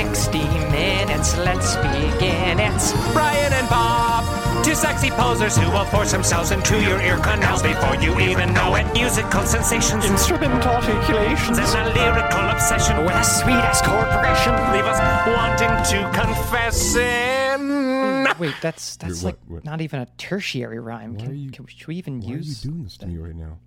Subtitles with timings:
[0.00, 0.38] 60
[0.72, 1.36] minutes.
[1.36, 2.58] Let's begin.
[2.58, 4.24] It's Bryan and Bob,
[4.64, 8.74] two sexy posers who will force themselves into your ear canals before you even know
[8.76, 8.90] it.
[8.94, 14.54] Musical sensations, instrumental articulations, and a lyrical obsession with a sweetest chord progression.
[14.72, 14.98] Leave us
[15.36, 18.26] wanting to confess in.
[18.38, 19.64] Wait, that's that's Wait, like what- what?
[19.66, 21.12] not even a tertiary rhyme.
[21.12, 23.06] Why Can, are you- can we, should we even Why are you doing this to
[23.06, 23.58] me right now?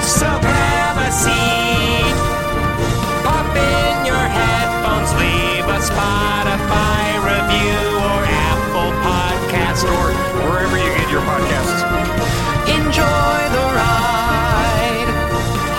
[0.00, 2.16] So grab a seat,
[3.56, 10.06] in your headphones, leave a Spotify review or Apple Podcast or
[10.46, 11.80] wherever you get your podcasts.
[12.68, 15.10] Enjoy the ride.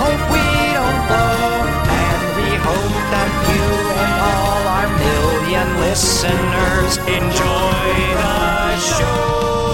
[0.02, 0.46] Hope we
[0.78, 1.66] don't blow,
[2.02, 3.66] and we hope that you
[4.04, 9.71] and all our million listeners enjoy the show.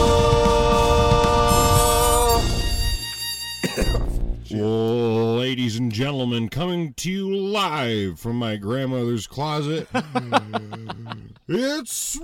[4.60, 9.88] Ladies and gentlemen, coming to you live from my grandmother's closet.
[11.48, 12.20] it's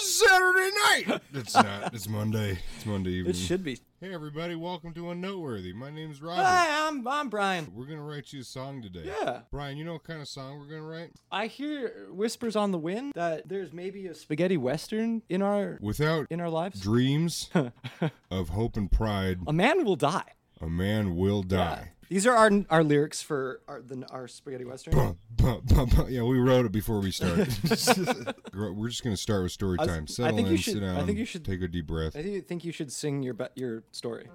[0.00, 1.20] Saturday night.
[1.32, 1.94] It's not.
[1.94, 2.58] It's Monday.
[2.76, 3.30] It's Monday evening.
[3.30, 3.78] It should be.
[4.00, 4.56] Hey, everybody.
[4.56, 5.72] Welcome to Unnoteworthy.
[5.72, 6.42] My name's Robert.
[6.42, 7.70] Hi, I'm I'm Bryan.
[7.72, 9.04] We're going to write you a song today.
[9.22, 9.42] Yeah.
[9.52, 11.12] Bryan, you know what kind of song we're going to write?
[11.30, 16.26] I hear whispers on the wind that there's maybe a spaghetti western in our Without
[16.28, 16.80] in our lives.
[16.80, 17.50] dreams
[18.32, 20.24] of hope and pride, A man will die.
[20.62, 21.90] A man will die.
[22.08, 24.94] These are our our lyrics for our the, our spaghetti western.
[24.94, 26.06] Bum, bum, bum.
[26.10, 27.48] Yeah, we wrote it before we started.
[28.54, 30.04] We're just going to start with story I was- time.
[30.08, 31.86] I Settle think in, you should- sit down, I think you should- take a deep
[31.86, 32.14] breath.
[32.14, 34.28] I think, think you should sing your your story.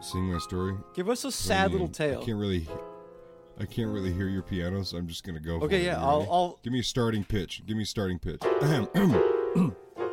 [0.00, 0.76] Sing my story.
[0.94, 2.22] Give us a sad you little tale.
[2.22, 2.68] I can't really,
[3.58, 5.56] I can't really hear your piano, so I'm just gonna go.
[5.62, 7.62] Okay, yeah, I'll- I'll- give me a starting pitch.
[7.66, 8.40] Give me a starting pitch.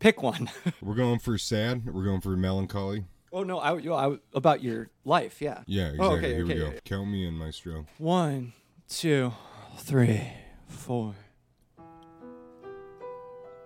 [0.00, 0.50] Pick one.
[0.82, 1.84] We're going for sad.
[1.86, 3.04] We're going for melancholy.
[3.32, 5.40] oh no, I, I about your life.
[5.40, 5.62] Yeah.
[5.66, 6.06] Yeah, oh, exactly.
[6.06, 6.66] Oh, okay, Here okay, we go.
[6.72, 6.80] yeah.
[6.86, 7.84] Count me in, maestro.
[7.98, 8.54] One,
[8.88, 9.32] two,
[9.76, 10.22] three,
[10.68, 11.14] four.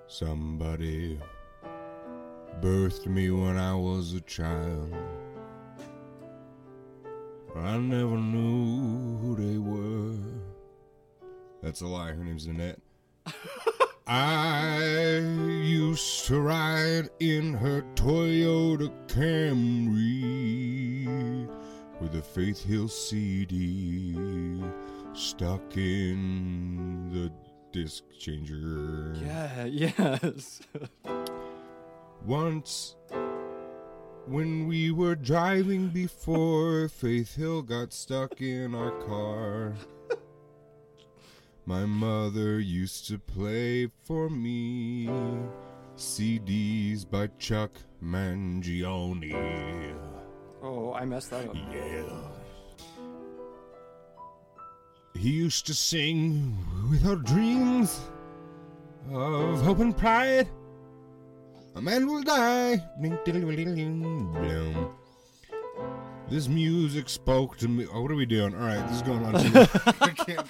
[0.09, 1.21] Somebody
[2.61, 4.93] birthed me when I was a child.
[7.57, 10.19] I never knew who they were.
[11.63, 12.11] That's a lie.
[12.13, 12.81] Her name's Annette.
[14.07, 15.17] I
[15.63, 21.07] used to ride in her Toyota Camry
[22.01, 24.15] with a Faith Hill CD
[25.15, 27.33] stuck in the
[27.73, 29.15] disc changer.
[29.25, 29.65] Yeah.
[29.97, 30.61] Yes.
[32.27, 32.97] Once,
[34.27, 39.75] when we were driving before Faith Hill got stuck in our car,
[41.67, 45.09] my mother used to play for me
[45.97, 47.71] CDs by Chuck
[48.03, 49.95] Mangione.
[50.63, 51.57] oh, I messed that up.
[51.73, 52.03] Yeah.
[55.15, 56.59] He used to sing
[56.91, 58.01] without dreams
[59.11, 60.49] of hope and pride.
[61.77, 62.85] A man will die.
[63.01, 64.95] Bloom.
[66.29, 67.87] This music spoke to me.
[67.93, 68.55] Oh, what are we doing?
[68.55, 69.61] All right, this is going on too.
[70.01, 70.47] I can't.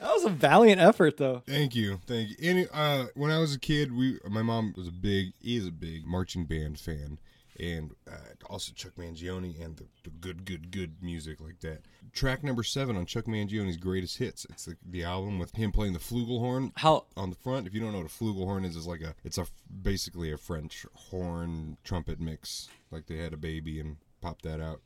[0.00, 1.42] That was a valiant effort, though.
[1.46, 2.36] Thank you, thank you.
[2.40, 5.72] Any, uh, when I was a kid, we my mom was a big, is a
[5.72, 7.18] big marching band fan,
[7.58, 8.16] and uh,
[8.48, 11.82] also Chuck Mangione and the, the good, good, good music like that.
[12.12, 14.46] Track number seven on Chuck Mangione's greatest hits.
[14.50, 17.06] It's the, the album with him playing the flugelhorn How?
[17.16, 17.66] on the front.
[17.66, 19.46] If you don't know what a flugelhorn is, it's like a it's a
[19.82, 22.68] basically a French horn trumpet mix.
[22.90, 24.80] Like they had a baby and popped that out.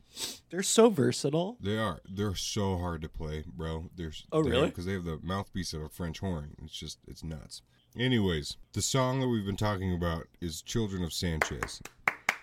[0.50, 1.56] They're so versatile.
[1.60, 2.00] They are.
[2.08, 3.90] They're so hard to play, bro.
[3.96, 4.66] They're Oh, really?
[4.68, 6.54] Because they have the mouthpiece of a French horn.
[6.62, 7.62] It's just it's nuts.
[7.98, 11.80] Anyways, the song that we've been talking about is "Children of Sanchez."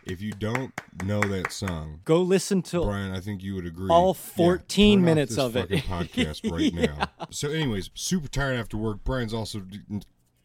[0.06, 0.72] If you don't
[1.04, 2.82] know that song, Go listen to.
[2.84, 3.90] Bryan, I think you would agree.
[3.92, 5.70] All 14 turn off minutes of it.
[5.70, 7.10] podcast right now.
[7.30, 9.04] So, anyways, super tired after work.
[9.04, 9.62] Bryan's also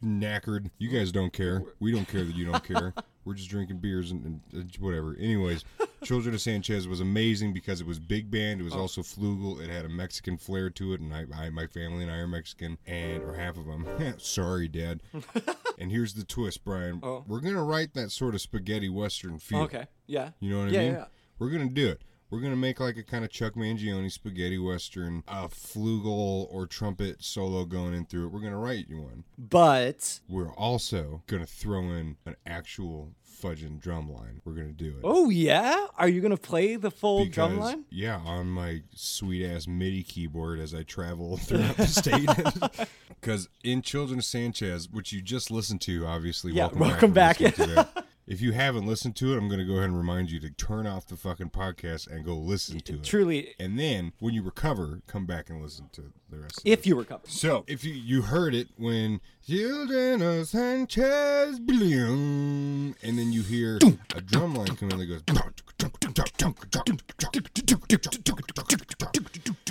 [0.05, 0.71] knackered.
[0.79, 1.63] You guys don't care.
[1.81, 2.93] We don't care that you don't care.
[3.25, 5.17] We're just drinking beers and, and whatever.
[5.19, 5.65] Anyways,
[6.05, 8.61] Children of Sanchez was amazing because it was big band.
[8.61, 8.81] It was oh.
[8.81, 9.61] also flugel.
[9.61, 12.29] It had a Mexican flair to it, and I, I my family and I are
[12.29, 13.87] Mexican, and or half of them.
[14.19, 15.03] Sorry, Dad.
[15.79, 17.01] and here's the twist, Bryan.
[17.03, 17.25] Oh.
[17.27, 19.61] We're gonna write that sort of spaghetti western feel.
[19.61, 19.87] Okay.
[20.07, 20.31] Yeah.
[20.41, 20.93] You know what I Yeah, mean?
[20.93, 21.05] yeah.
[21.39, 22.03] We're gonna do it.
[22.31, 27.23] We're gonna make like a kind of Chuck Mangione spaghetti western, a flugel or trumpet
[27.23, 28.33] solo going in through it.
[28.33, 29.25] We're gonna write you one.
[29.39, 33.13] But We're also gonna throw in an actual
[33.43, 34.41] fudging drum line.
[34.45, 35.01] We're gonna do it.
[35.05, 37.85] oh yeah, are you gonna play the full drum line?
[37.91, 42.29] Yeah, on my sweet ass MIDI keyboard as I travel throughout the state.
[43.21, 47.39] Because in Children of Sanchez, which you just listened to, obviously, Yeah, welcome, welcome back.
[47.39, 48.04] back.
[48.27, 48.33] For listening to that.
[48.33, 50.51] If you haven't listened to it, I'm going to go ahead and remind you to
[50.51, 53.05] turn off the fucking podcast and go listen to it.
[53.05, 56.59] Truly, And then when you recover, come back and listen to the rest.
[56.61, 56.71] of it.
[56.71, 57.23] if you recover.
[57.27, 63.79] So, if you you heard it when Children of Sanchez bloom, and then you hear
[64.15, 65.23] a drum line come in that goes,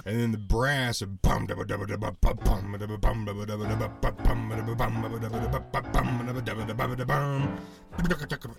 [0.06, 1.02] and then the brass,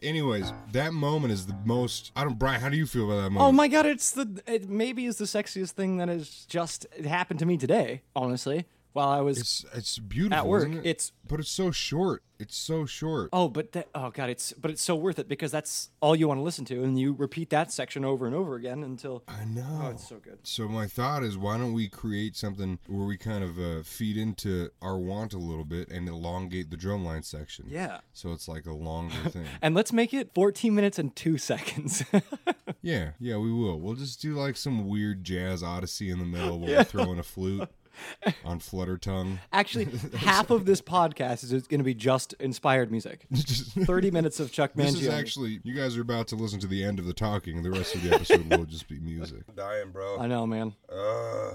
[0.03, 2.13] anyways, that moment is the most.
[2.17, 2.61] I don't, Bryan.
[2.61, 3.49] How do you feel about that oh moment?
[3.49, 7.41] Oh my god, it's the it maybe is the sexiest thing that has just happened
[7.41, 8.03] to me today.
[8.15, 10.87] Honestly, while I was It's it's beautiful at work, it?
[10.87, 12.23] it's but it's so short.
[12.39, 13.31] It's so short.
[13.33, 16.27] oh, but that oh god, it's but it's so worth it because that's all you
[16.29, 19.45] want to listen to, and you repeat that section over and over again until I
[19.45, 19.81] know.
[19.83, 20.39] oh, it's so good.
[20.43, 24.17] So my thought is, why don't we create something where we kind of uh, feed
[24.17, 27.67] into our want a little bit and elongate the drumline section?
[27.69, 27.99] Yeah.
[28.13, 29.47] So it's like a longer thing.
[29.63, 32.05] And let's make it 14 minutes and two seconds.
[32.83, 33.79] yeah, yeah, we will.
[33.81, 37.23] We'll just do like some weird jazz odyssey in the middle while we're throwing a
[37.25, 37.69] flute
[38.45, 39.41] on flutter tongue.
[39.53, 43.27] Actually, half of this podcast is going to be just inspired music.
[43.33, 45.13] 30 minutes of Chuck This is Mangione.
[45.13, 47.95] actually you guys are about to listen to the end of the talking, the rest
[47.95, 49.43] of the episode will just be music.
[49.55, 50.19] Dying, bro.
[50.19, 50.75] I know, man.
[50.91, 51.55] Uh,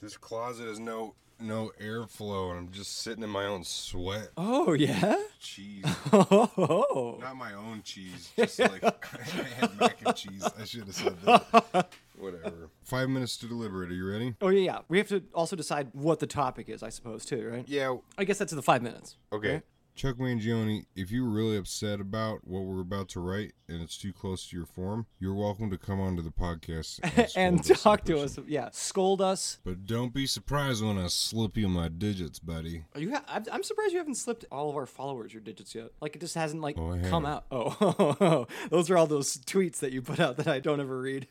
[0.00, 4.28] this closet has no no airflow, and I'm just sitting in my own sweat.
[4.36, 5.16] Oh yeah.
[5.38, 5.84] Cheese.
[6.12, 7.18] Oh.
[7.20, 8.30] Not my own cheese.
[8.36, 10.44] Just like I had mac and cheese.
[10.58, 11.92] I should have said that.
[12.20, 12.70] Whatever.
[12.82, 13.90] Five minutes to deliberate.
[13.90, 14.34] Are you ready?
[14.40, 14.78] Oh yeah, yeah.
[14.88, 17.68] We have to also decide what the topic is, I suppose, too, right?
[17.68, 17.96] Yeah.
[18.18, 19.16] I guess that's the five minutes.
[19.32, 19.62] Okay.
[19.94, 24.12] Chuck Mangione, if you're really upset about what we're about to write and it's too
[24.14, 27.00] close to your form, you're welcome to come onto the podcast
[27.36, 28.38] and, and scold us in talk to us.
[28.46, 29.58] Yeah, scold us.
[29.62, 32.84] But don't be surprised when I slip you my digits, buddy.
[32.94, 33.10] Are you?
[33.12, 35.90] Ha- I'm- surprised you haven't slipped all of our followers your digits yet.
[36.00, 37.44] Like it just hasn't like Oh, come out.
[37.52, 41.26] Oh, those are all those tweets that you put out that I don't ever read.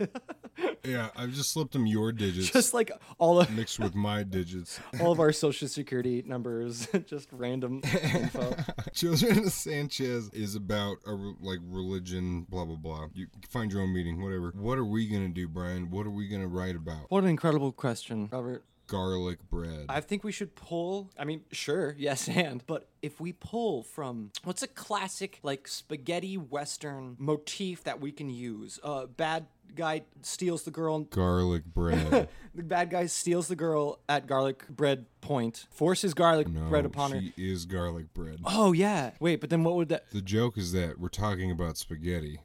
[0.85, 4.79] Yeah, I've just slipped them your digits just like all of mixed with my digits.
[5.01, 7.81] all of our social security numbers, just random
[8.13, 8.48] info.
[8.93, 13.07] Children of Sanchez is about a re- like religion, blah blah blah.
[13.13, 14.51] You find your own meaning, whatever.
[14.55, 15.89] What are we gonna do, Bryan?
[15.89, 17.09] What are we gonna write about?
[17.09, 18.63] What an incredible question, Robert.
[18.87, 19.85] Garlic bread.
[19.87, 21.11] I think we should pull.
[21.17, 26.37] I mean, sure, yes, and but if we pull from what's a classic like spaghetti
[26.37, 28.79] western motif that we can use?
[28.83, 30.99] Uh, bad guy steals the girl.
[31.01, 32.27] Garlic bread.
[32.55, 37.11] The bad guy steals the girl at garlic bread point, forces garlic No, bread upon
[37.11, 37.21] her.
[37.21, 38.39] she is garlic bread.
[38.45, 39.11] Oh yeah.
[39.19, 40.05] Wait, but then what would that?
[40.11, 42.39] The joke is that we're talking about spaghetti,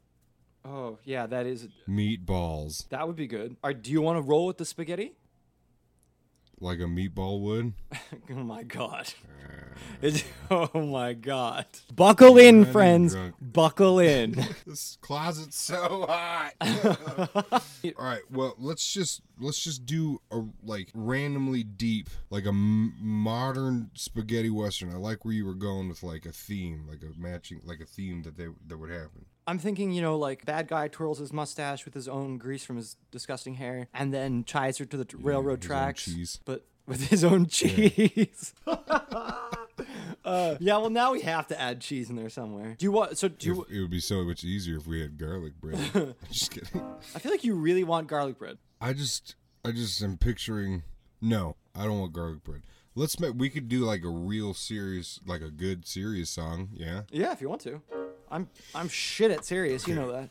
[0.63, 3.55] Oh yeah, that is meatballs, that would be good.
[3.63, 5.13] All right, do you want to roll with the spaghetti?
[6.59, 7.73] Like a meatball would.
[8.29, 9.13] Oh my god.
[9.23, 9.75] Uh.
[10.01, 11.65] It's, oh my god.
[11.95, 13.13] Buckle in, I'm friends.
[13.13, 13.35] drunk.
[13.41, 14.31] Buckle in.
[14.65, 16.53] This closet's so hot.
[16.61, 17.61] All
[18.05, 23.91] right, well, let's just let's just do a like randomly deep, like a m- modern
[23.93, 24.91] spaghetti western.
[24.91, 27.85] I like where you were going with like a theme, like a matching, like a
[27.85, 29.25] theme that they that would happen.
[29.47, 32.77] I'm thinking, you know, like bad guy twirls his mustache with his own grease from
[32.77, 36.39] his disgusting hair, and then ties her to the t- railroad tracks.
[36.45, 38.53] But with his own cheese.
[38.67, 42.75] uh, yeah, well, now we have to add cheese in there somewhere.
[42.77, 43.17] Do you want?
[43.17, 43.65] So do you?
[43.69, 45.79] It would be so much easier if we had garlic bread.
[45.93, 46.81] I'm just kidding.
[47.13, 48.57] I feel like you really want garlic bread.
[48.81, 50.83] I just I just am picturing.
[51.21, 52.61] No, I don't want garlic bread.
[52.95, 53.33] Let's make.
[53.35, 56.69] We could do like a real serious, like a good serious song.
[56.73, 57.01] Yeah.
[57.11, 57.81] Yeah, if you want to.
[58.35, 59.87] I'm I'm shit at serious.
[59.87, 60.29] You know that.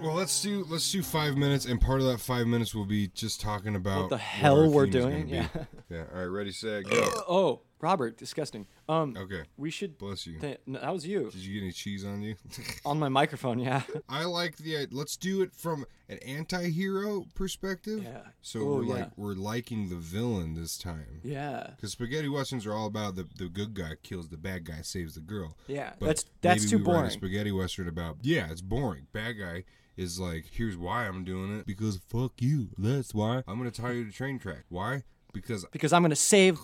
[0.00, 3.08] Well, let's do let's do five minutes, and part of that five minutes will be
[3.08, 5.48] just talking about what the hell we're theme is doing, yeah.
[5.90, 6.04] Yeah.
[6.14, 6.24] All right.
[6.24, 7.10] Ready, set, go.
[7.28, 8.66] Oh, Robert, disgusting.
[8.88, 9.42] Um, Okay.
[9.56, 9.96] we should.
[9.98, 10.38] Bless you.
[10.38, 12.36] Th- no, that was you Did you get any cheese on you?
[12.84, 13.58] on my microphone.
[13.58, 13.82] Yeah.
[14.08, 14.86] I like the.
[14.90, 18.02] Let's do it from an anti-hero perspective.
[18.02, 18.20] Yeah.
[18.42, 18.92] So Ooh, we're yeah.
[18.94, 21.20] like we're liking the villain this time.
[21.22, 21.70] yeah.
[21.76, 25.14] Because spaghetti westerns are all about the, the good guy kills the bad guy, saves
[25.14, 25.56] the girl.
[25.66, 25.92] Yeah.
[25.98, 27.10] But that's that's maybe too we write a boring.
[27.10, 29.06] spaghetti western about yeah, it's boring.
[29.12, 29.64] Bad guy
[29.96, 32.68] is like, here's why I'm doing it because fuck you.
[32.78, 34.64] That's why I'm gonna tie you to train track.
[34.68, 35.04] Why?
[35.32, 36.58] Because because I'm gonna save.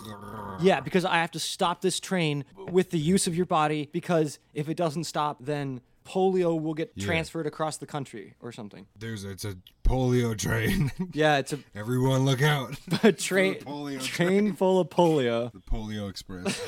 [0.60, 3.88] Yeah, because I have to stop this train with the use of your body.
[3.92, 7.04] Because if it doesn't stop, then polio will get Yeah.
[7.06, 8.86] transferred across the country or something.
[8.96, 10.92] there's a, it's a polio train.
[11.12, 12.76] Yeah, it's a, Everyone look out.
[13.02, 15.52] a train polio train full of polio.
[15.52, 16.60] The Polio Express.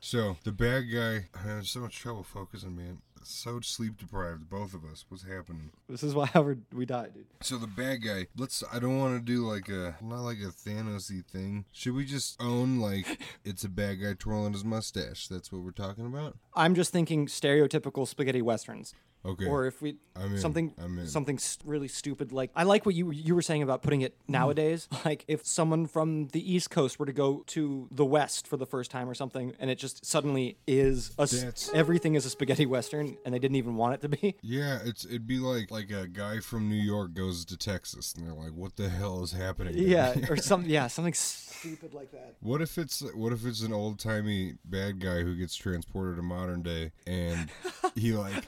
[0.00, 2.98] so the bad guy I had so much trouble focusing, man.
[3.28, 5.04] So sleep deprived, both of us.
[5.08, 5.70] What's happening?
[5.86, 7.26] This is why Howard we died, dude.
[7.42, 8.26] So the bad guy.
[8.36, 8.64] Let's.
[8.72, 11.66] I don't want to do like a not like a Thanosy thing.
[11.70, 15.28] Should we just own like it's a bad guy twirling his mustache?
[15.28, 16.38] That's what we're talking about.
[16.54, 18.94] I'm just thinking stereotypical spaghetti westerns.
[19.24, 19.46] Okay.
[19.46, 20.74] Or if we I'm in, something
[21.06, 24.32] something really stupid like I like what you you were saying about putting it mm-hmm.
[24.32, 24.88] nowadays.
[25.04, 28.66] Like if someone from the East Coast were to go to the West for the
[28.66, 32.66] first time or something, and it just suddenly is a That's- everything is a spaghetti
[32.66, 34.36] western, and they didn't even want it to be.
[34.48, 38.26] Yeah, it's it'd be like like a guy from New York goes to Texas and
[38.26, 40.70] they're like, "What the hell is happening?" Yeah, or something.
[40.70, 42.36] Yeah, something stupid like that.
[42.40, 46.22] What if it's what if it's an old timey bad guy who gets transported to
[46.22, 47.48] modern day and
[47.94, 48.44] he like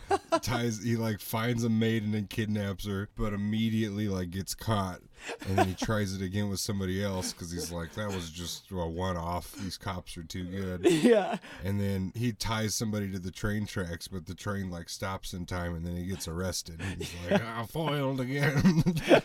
[0.62, 5.00] ties he like finds a maiden and kidnaps her, but immediately like gets caught
[5.46, 8.70] and then he tries it again with somebody else because he's like that was just
[8.70, 9.52] a one off.
[9.52, 10.86] These cops are too good.
[11.00, 11.38] Yeah.
[11.64, 15.46] And then he ties somebody to the train tracks, but the train like stops in
[15.46, 16.80] time and then he gets arrested.
[16.80, 18.84] And He's like, I foiled again.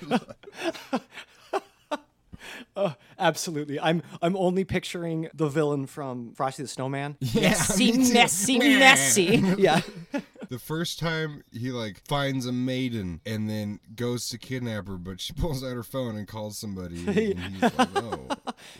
[2.75, 3.79] Uh, absolutely.
[3.79, 7.17] I'm I'm only picturing the villain from Frosty the Snowman.
[7.19, 9.43] Yeah, messy, messy, messy.
[9.57, 9.81] Yeah.
[10.49, 15.19] The first time he like finds a maiden and then goes to kidnap her, but
[15.21, 18.27] she pulls out her phone and calls somebody, and he's like, "Oh,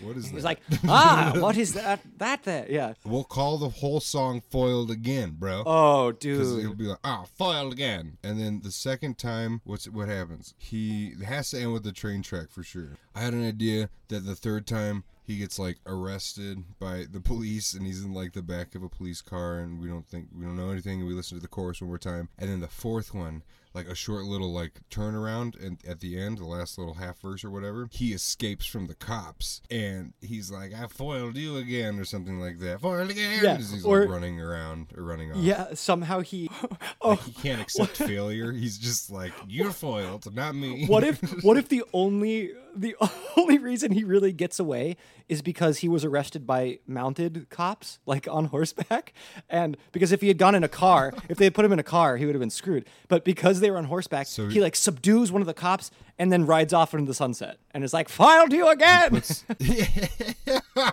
[0.02, 2.02] what is He's that?" like, ah, what is that?
[2.18, 2.66] That there?
[2.70, 2.94] Yeah.
[3.04, 7.74] "We'll call the whole song foiled again, bro." Oh, Because he'll be like, "Ah, foiled
[7.74, 10.54] again," and then the second time, what's what happens?
[10.58, 12.98] He it has to end with the train track for sure.
[13.14, 17.74] I had an idea that the third time he gets like arrested by the police
[17.74, 20.46] and he's in like the back of a police car and we don't think we
[20.46, 22.30] don't know anything we listen to the chorus one more time.
[22.38, 23.44] And then the fourth one
[23.76, 27.44] like a short little like turnaround and at the end the last little half verse
[27.44, 32.06] or whatever he escapes from the cops and he's like i foiled you again or
[32.06, 35.38] something like that foiled again Yeah, as he's or- like running around or running off
[35.38, 36.50] Yeah, somehow he.
[37.02, 38.52] Oh, like he can't accept failure.
[38.52, 42.96] He's just like, "You're foiled, not me." what if what if the only the
[43.38, 44.98] only reason he really gets away
[45.30, 49.14] is because he was arrested by mounted cops, like on horseback,
[49.50, 51.80] and because if he had gone in a car, if they had put him in
[51.80, 52.86] a car, he would have been screwed.
[53.08, 56.32] But because they were on horseback, So- he like subdues one of the cops and
[56.32, 59.22] then rides off into the sunset and is like, "Filed you again."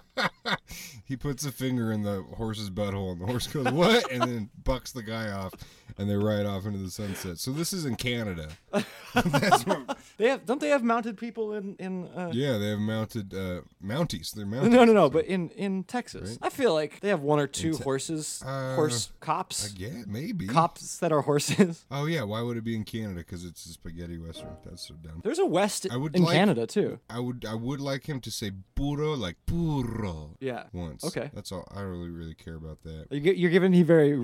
[1.04, 4.50] he puts a finger in the horse's butthole, and the horse goes, "What?" and then
[4.64, 5.52] bucks the guy off,
[5.98, 7.38] and they ride off into the sunset.
[7.38, 8.48] So this is in Canada.
[9.12, 13.34] What, They have don't they have mounted people in in uh, yeah, they have mounted
[13.34, 14.32] uh, Mounties.
[14.32, 14.72] They're mounted.
[14.72, 15.10] No, no, no.
[15.10, 19.12] But in in Texas, I feel like they have one or two horses, Uh, horse
[19.20, 20.46] cops, Yeah, maybe.
[20.46, 21.84] cops that are horses.
[21.90, 23.16] Oh yeah, why would it be in Canada?
[23.16, 24.56] Because it's a spaghetti western.
[24.64, 25.11] That's so dumb.
[25.22, 26.98] There's a West I would in like- Canada too.
[27.10, 30.36] I would I would like him to say burro like burro.
[30.40, 30.64] Yeah.
[30.72, 31.04] Once.
[31.04, 31.30] Okay.
[31.34, 31.66] That's all.
[31.70, 33.06] I don't really really care about that.
[33.10, 34.16] You get- You're giving me very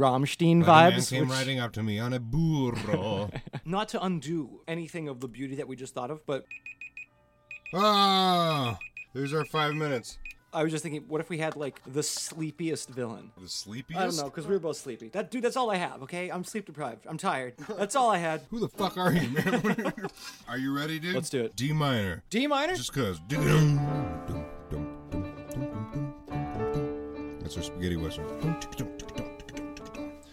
[0.61, 1.11] But man vibes.
[1.11, 3.30] came which- riding up to me on a burro.
[3.64, 6.45] not to undo anything of the beauty that we just thought of, but
[7.75, 8.78] ah,
[9.14, 10.18] there's our five minutes.
[10.52, 13.31] I was just thinking, what if we had like the sleepiest villain?
[13.40, 14.00] The sleepiest.
[14.00, 15.09] I don't know, because we were both sleepy.
[15.09, 16.02] That dude, that's all I have.
[16.05, 17.07] Okay, I'm sleep deprived.
[17.07, 17.55] I'm tired.
[17.76, 18.43] That's all I had.
[18.50, 20.11] Who the fuck are you, man?
[20.49, 21.14] are you ready, dude?
[21.14, 21.55] Let's do it.
[21.55, 22.23] D minor.
[22.31, 22.75] D minor.
[22.75, 23.21] Just cause.
[27.40, 28.26] That's our spaghetti western.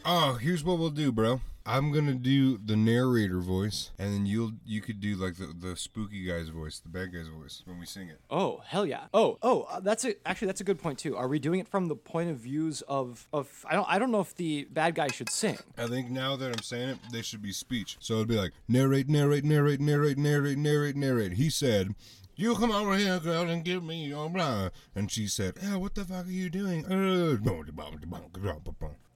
[0.05, 1.41] Oh, here's what we'll do, bro.
[1.67, 5.75] I'm gonna do the narrator voice, and then you'll you could do like the, the
[5.75, 8.19] spooky guy's voice, the bad guy's voice when we sing it.
[8.29, 9.05] Oh hell yeah!
[9.15, 11.17] Oh oh, uh, that's a actually that's a good point too.
[11.17, 14.11] Are we doing it from the point of views of of I don't I don't
[14.11, 15.57] know if the bad guy should sing.
[15.75, 17.97] I think now that I'm saying it, they should be speech.
[17.99, 21.33] So it'd be like narrate, narrate, narrate, narrate, narrate, narrate, narrate.
[21.33, 21.95] He said,
[22.35, 25.95] "You come over here, girl, and give me your blah." And she said, "Yeah, what
[25.95, 27.37] the fuck are you doing?" Uh,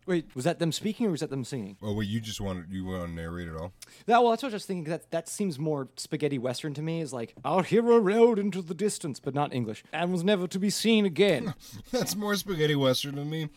[0.05, 1.77] Wait, was that them speaking or was that them singing?
[1.83, 3.73] Oh wait, you just wanted you want to narrate it all?
[4.07, 4.89] That well, that's what I was just thinking.
[4.91, 7.01] That that seems more spaghetti western to me.
[7.01, 10.57] Is like our hero rode into the distance, but not English, and was never to
[10.59, 11.53] be seen again.
[11.91, 13.49] That's more spaghetti western to me.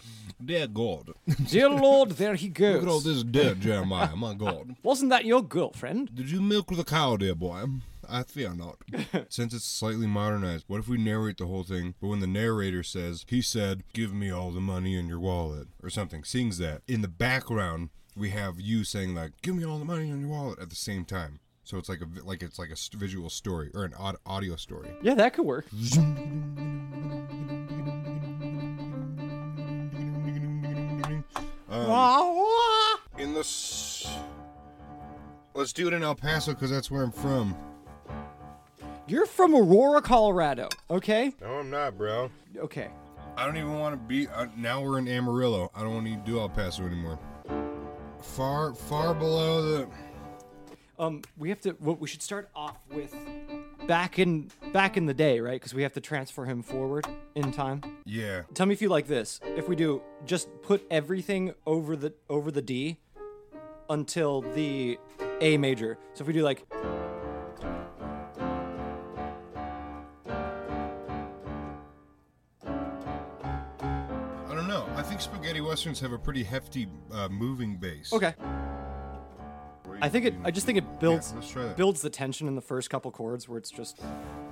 [0.44, 1.12] Dear God,
[1.48, 2.74] Dear Lord, there he goes.
[2.74, 4.14] look at all this dead Jeremiah.
[4.16, 6.14] My God, Wasn't that your girlfriend?
[6.14, 7.64] did you milk the cow, dear boy?
[8.08, 8.76] I fear not.
[9.28, 12.82] Since it's slightly modernized, what if we narrate the whole thing, but when the narrator
[12.82, 16.82] says, he said, give me all the money in your wallet, or something, sings that,
[16.88, 20.28] in the background, we have you saying, like, give me all the money in your
[20.30, 21.40] wallet at the same time.
[21.64, 23.94] So it's like a like it's like a visual story or an
[24.26, 24.88] audio story.
[25.00, 25.66] Yeah, that could work.
[31.70, 31.86] Um,
[33.18, 34.06] in the s-
[35.54, 37.54] Let's do it in El Paso because that's where I'm from.
[39.12, 40.70] You're from Aurora, Colorado.
[40.90, 41.34] Okay.
[41.42, 42.30] No, I'm not, bro.
[42.56, 42.88] Okay.
[43.36, 44.26] I don't even want to be.
[44.26, 45.70] Uh, now we're in Amarillo.
[45.74, 47.18] I don't want to do El Paso anymore.
[48.22, 49.88] Far, far below the.
[50.98, 51.76] Um, we have to.
[51.78, 53.14] Well, we should start off with
[53.86, 55.60] back in back in the day, right?
[55.60, 57.82] Because we have to transfer him forward in time.
[58.06, 58.44] Yeah.
[58.54, 59.40] Tell me if you like this.
[59.44, 62.96] If we do, just put everything over the over the D
[63.90, 64.98] until the
[65.42, 65.98] A major.
[66.14, 66.66] So if we do like
[74.92, 75.00] I don't know.
[75.00, 78.12] I think spaghetti westerns have a pretty hefty uh, moving base.
[78.12, 78.34] okay,
[80.00, 80.34] I think it.
[80.44, 81.76] I just think it builds Yeah, let's try that.
[81.76, 84.00] builds the tension in the first couple chords where it's just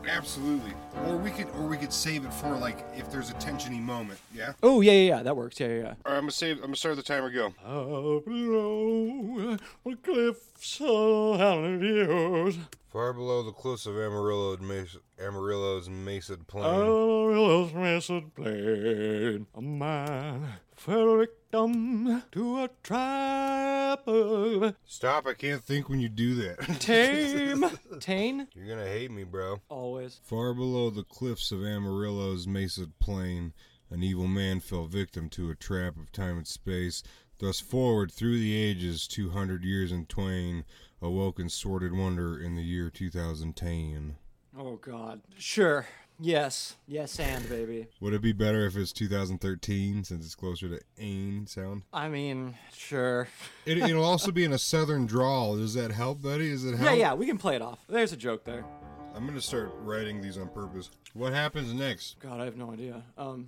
[0.08, 0.72] Absolutely.
[1.06, 4.18] Or we could, or we could save it for like if there's a tensiony moment.
[4.34, 4.52] Yeah.
[4.62, 5.82] oh yeah yeah yeah that works yeah yeah yeah.
[5.88, 6.56] All right, I'm gonna save.
[6.58, 7.30] I'm gonna start the timer.
[7.30, 7.46] Go.
[7.48, 12.56] Up below the cliffs of views.
[12.90, 16.64] Far below the cliffs of Amarillo, Mesa, Amarillo's Mesa Plain.
[16.64, 19.46] Amarillo's message played.
[19.54, 25.28] A man fell victim to a trap of Stop!
[25.28, 26.58] I can't think when you do that.
[26.80, 27.64] tame.
[28.00, 28.48] Tane?
[28.54, 29.60] You're gonna hate me, bro.
[29.68, 30.20] Always.
[30.24, 33.52] Far below the cliffs of Amarillo's Mesa Plain,
[33.88, 37.04] an evil man fell victim to a trap of time and space.
[37.38, 40.64] Thus forward through the ages, two hundred years in twain,
[41.02, 44.16] awoke in sordid wonder in the year 2010.
[44.58, 45.22] Oh, God.
[45.38, 45.86] Sure.
[46.22, 46.76] Yes.
[46.86, 47.86] Yes, and baby.
[48.00, 51.82] Would it be better if it's 2013 since it's closer to ain sound?
[51.94, 53.28] I mean, sure.
[53.64, 55.56] It, it'll also be in a southern drawl.
[55.56, 56.50] Does that help, buddy?
[56.50, 56.90] Does it help?
[56.90, 57.78] Yeah, yeah, we can play it off.
[57.88, 58.66] There's a joke there.
[59.14, 60.90] I'm gonna start writing these on purpose.
[61.14, 62.18] What happens next?
[62.20, 63.02] God, I have no idea.
[63.18, 63.46] Um,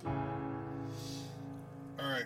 [1.99, 2.25] All right.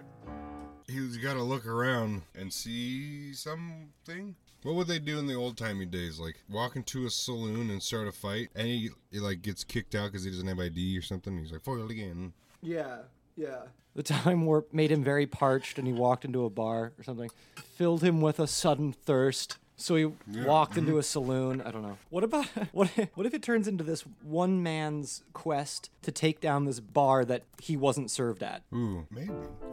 [0.87, 4.35] He's got to look around and see something.
[4.63, 6.19] What would they do in the old timey days?
[6.19, 9.95] Like walk into a saloon and start a fight, and he, he like gets kicked
[9.95, 11.37] out because he doesn't have ID or something.
[11.37, 12.33] He's like foiled again.
[12.61, 12.97] Yeah,
[13.35, 13.61] yeah.
[13.95, 17.31] The time warp made him very parched, and he walked into a bar or something.
[17.55, 19.57] Filled him with a sudden thirst.
[19.79, 20.79] So he walked mm-hmm.
[20.79, 21.61] into a saloon.
[21.61, 21.97] I don't know.
[22.09, 22.89] What about what?
[22.97, 27.23] If, what if it turns into this one man's quest to take down this bar
[27.25, 28.63] that he wasn't served at?
[28.73, 29.31] Ooh, maybe.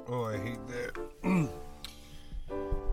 [0.09, 1.51] Oh, I hate that.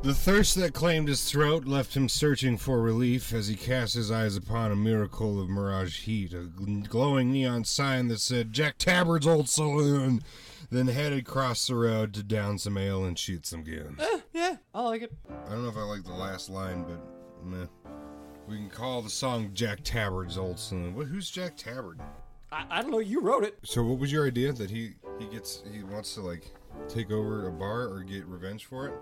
[0.04, 4.10] the thirst that claimed his throat left him searching for relief as he cast his
[4.12, 6.50] eyes upon a miracle of mirage heat, a
[6.90, 10.24] glowing neon sign that said Jack Tabard's Old Saloon,
[10.72, 14.00] then headed across the road to down some ale and shoot some guns.
[14.00, 15.14] Eh, yeah, I like it.
[15.48, 17.66] I don't know if I like the last line, but meh.
[18.48, 20.96] We can call the song Jack Tabard's Old Saloon.
[20.96, 22.00] What, who's Jack Tabard?
[22.52, 23.00] I, I don't know.
[23.00, 23.60] You wrote it.
[23.64, 26.44] So what was your idea that he he gets he wants to like
[26.90, 28.94] take over a bar or get revenge for it?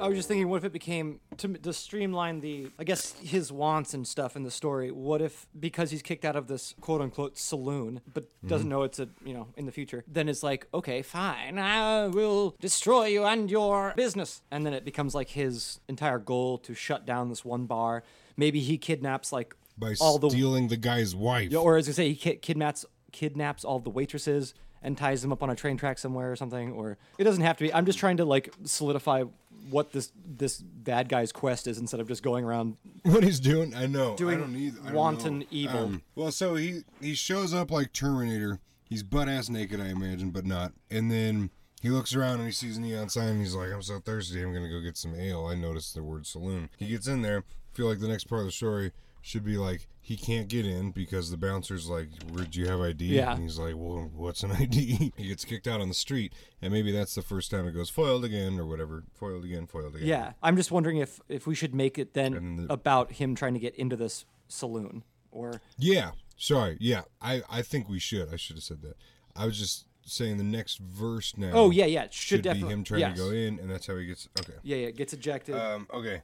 [0.00, 3.50] I was just thinking, what if it became to, to streamline the, I guess, his
[3.50, 4.90] wants and stuff in the story?
[4.90, 8.48] What if because he's kicked out of this quote unquote saloon, but mm-hmm.
[8.48, 12.06] doesn't know it's a, you know, in the future, then it's like, okay, fine, I
[12.06, 16.74] will destroy you and your business, and then it becomes like his entire goal to
[16.74, 18.02] shut down this one bar.
[18.36, 21.54] Maybe he kidnaps like By all the, stealing the guy's wife.
[21.54, 25.42] or as I say, he ki- kidnaps kidnaps all the waitresses and ties them up
[25.42, 26.72] on a train track somewhere or something.
[26.72, 27.74] Or it doesn't have to be.
[27.74, 29.24] I'm just trying to like solidify
[29.70, 32.76] what this this bad guy's quest is instead of just going around.
[33.02, 34.16] what he's doing, I know.
[34.16, 35.46] Doing I don't need, I don't wanton know.
[35.50, 35.84] evil.
[35.84, 38.60] Um, well, so he he shows up like Terminator.
[38.88, 40.72] He's butt ass naked, I imagine, but not.
[40.90, 41.50] And then
[41.82, 43.28] he looks around and he sees a neon sign.
[43.28, 44.42] And he's like, "I'm so thirsty.
[44.42, 46.70] I'm gonna go get some ale." I noticed the word saloon.
[46.78, 47.44] He gets in there.
[47.74, 50.90] Feel like the next part of the story should be like he can't get in
[50.90, 53.32] because the bouncer's like, "Would you have ID?" Yeah.
[53.34, 56.72] And he's like, "Well, what's an ID?" he gets kicked out on the street, and
[56.72, 59.04] maybe that's the first time it goes foiled again or whatever.
[59.12, 60.08] Foiled again, foiled again.
[60.08, 63.52] Yeah, I'm just wondering if if we should make it then the- about him trying
[63.52, 66.12] to get into this saloon or Yeah.
[66.38, 66.78] Sorry.
[66.80, 67.02] Yeah.
[67.20, 68.32] I, I think we should.
[68.32, 68.94] I should have said that.
[69.36, 71.50] I was just saying the next verse now.
[71.52, 73.18] oh yeah yeah it should, Should be him trying yes.
[73.18, 74.26] to go in, and that's how he gets.
[74.40, 74.54] Okay.
[74.62, 75.54] Yeah yeah gets ejected.
[75.54, 75.86] Um.
[75.92, 76.22] Okay.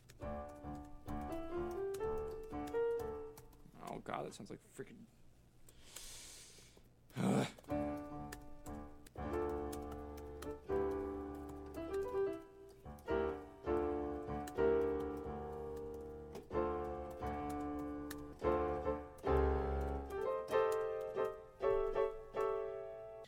[3.94, 5.04] Oh god, that sounds like freaking.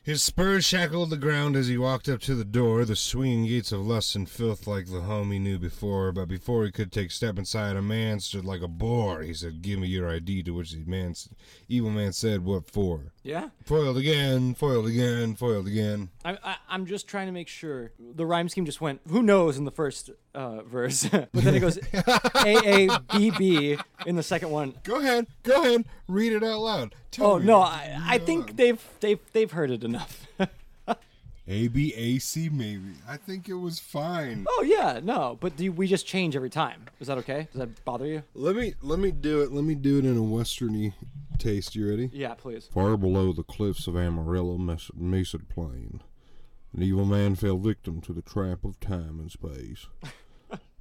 [0.06, 3.72] His spurs shackled the ground as he walked up to the door, the swinging gates
[3.72, 6.12] of lust and filth like the home he knew before.
[6.12, 9.22] But before he could take step inside, a man stood like a boar.
[9.22, 11.16] He said, "Give me your ID." To which the man,
[11.68, 13.48] evil man, said, "What for?" Yeah.
[13.64, 16.10] Foiled again, foiled again, foiled again.
[16.24, 19.00] I, I, I'm just trying to make sure the rhyme scheme just went.
[19.08, 23.78] Who knows in the first uh, verse, but then it goes A A B B
[24.06, 24.74] in the second one.
[24.84, 26.94] Go ahead, go ahead, read it out loud.
[27.16, 27.46] Tell Oh me.
[27.46, 30.26] no, I, I think they've they've they've heard it enough.
[31.48, 32.94] A B A C maybe.
[33.08, 34.46] I think it was fine.
[34.48, 36.86] oh yeah, no, but do we just change every time?
[36.98, 37.46] Is that okay?
[37.52, 38.24] Does that bother you?
[38.34, 39.52] Let me let me do it.
[39.52, 40.92] Let me do it in a westerny
[41.38, 41.76] taste.
[41.76, 42.10] You ready?
[42.12, 42.68] Yeah, please.
[42.74, 46.02] Far below the cliffs of Amarillo, Mes- Mesa Plain,
[46.74, 49.86] an evil man fell victim to the trap of time and space.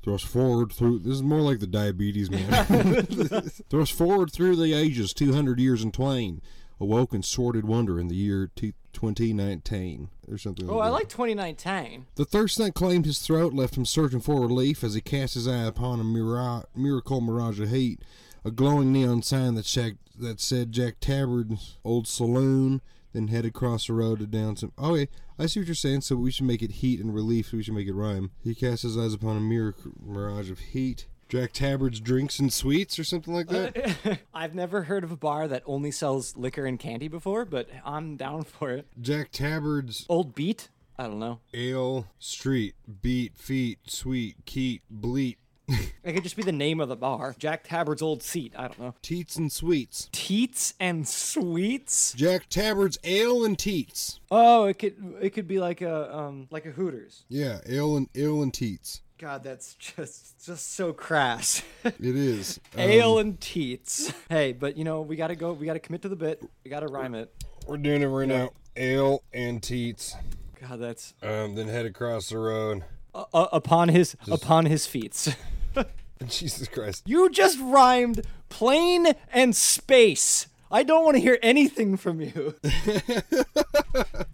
[0.05, 0.99] Thrust forward through.
[0.99, 3.01] This is more like the diabetes man.
[3.71, 6.43] Thrust forward through the ages, 200 years in twain.
[6.79, 10.09] Awoke in sordid wonder in the year t- 2019.
[10.29, 10.93] Or something Oh, like I that.
[10.93, 12.05] like 2019.
[12.15, 15.47] The thirst that claimed his throat left him searching for relief as he cast his
[15.47, 18.01] eye upon a mira- miracle mirage of heat,
[18.43, 22.81] a glowing neon sign that, Jack, that said Jack Tabard's old saloon,
[23.15, 24.71] then headed across the road to down some.
[24.77, 25.05] Oh, yeah,
[25.39, 26.01] I see what you're saying.
[26.01, 27.49] So we should make it heat and relief.
[27.49, 28.31] So we should make it rhyme.
[28.43, 31.07] He cast his eyes upon a miracle mirage of heat.
[31.27, 34.19] Jack Tabard's drinks and sweets, or something like that.
[34.33, 38.15] I've never heard of a bar that only sells liquor and candy before, but I'm
[38.15, 38.85] down for it.
[39.01, 40.69] Jack Tabard's Old Beat?
[40.99, 41.39] I don't know.
[41.53, 46.95] ale, street, beat, feet, sweet, keet, bleat, It could just be the name of the
[46.95, 47.35] bar.
[47.39, 48.53] Jack Tabard's Old Seat.
[48.55, 48.93] I don't know.
[49.01, 50.07] teats and sweets.
[50.11, 52.13] Teats and Sweets?
[52.13, 54.19] Jack Tabard's ale and teats.
[54.29, 57.23] Oh, it could it could be like a um like a Hooters.
[57.29, 59.01] Yeah, ale and ale and teats.
[59.17, 61.63] God, that's just just so crass.
[61.85, 62.59] It is.
[62.75, 64.11] Um, Ale and teats.
[64.29, 65.53] Hey, but you know we gotta go.
[65.53, 66.43] We gotta commit to the bit.
[66.63, 67.31] We gotta rhyme it.
[67.67, 68.51] we're doing it right now.
[68.75, 70.15] Ale and teats.
[70.61, 72.83] God, that's Um, then head across the road.
[73.13, 75.35] uh, uh, upon his upon his feet.
[76.27, 77.03] Jesus Christ.
[77.05, 80.47] you just rhymed plane and space.
[80.71, 82.55] I don't want to hear anything from you.
[82.63, 83.23] I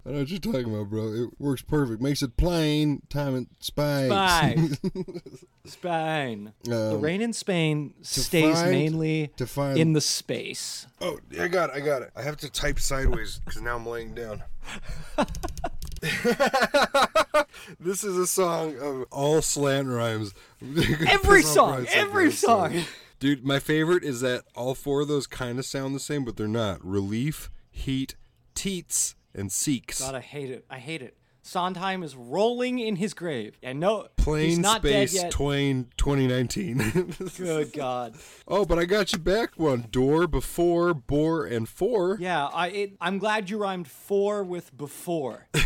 [0.04, 1.12] know what you're talking about, bro.
[1.12, 2.00] It works perfect.
[2.02, 4.08] Makes it plain, time and spice.
[4.10, 4.76] Spain.
[5.64, 6.52] Spain.
[6.64, 10.86] the Um, rain in Spain stays find- mainly to find- in the space.
[11.00, 11.76] oh, I got it.
[11.76, 12.10] I got it.
[12.16, 14.42] I have to type sideways because now I'm laying down.
[17.78, 20.34] this is a song of all slant rhymes.
[21.08, 22.82] Every song, every song.
[23.22, 26.36] Dude, my favorite is that all four of those kind of sound the same, but
[26.36, 26.84] they're not.
[26.84, 28.16] Relief, heat,
[28.52, 30.00] teats, and seeks.
[30.00, 30.64] God, I hate it.
[30.68, 31.16] I hate it.
[31.40, 33.56] Sondheim is rolling in his grave.
[33.62, 35.30] And no, he's not Space dead yet.
[35.30, 37.14] Twain 2019.
[37.36, 38.16] Good God.
[38.48, 39.86] oh, but I got you back one.
[39.92, 42.16] Door, before, bore, and four.
[42.18, 45.46] Yeah, I it, I'm glad you rhymed four with before.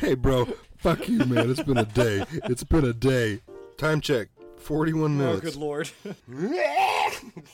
[0.00, 0.44] Hey, bro,
[0.76, 1.50] fuck you, man.
[1.50, 2.26] It's been a day.
[2.44, 3.40] It's been a day.
[3.76, 4.28] Time check.
[4.64, 5.56] 41 minutes.
[5.56, 5.90] oh, minutes.
[6.04, 6.58] good Lord.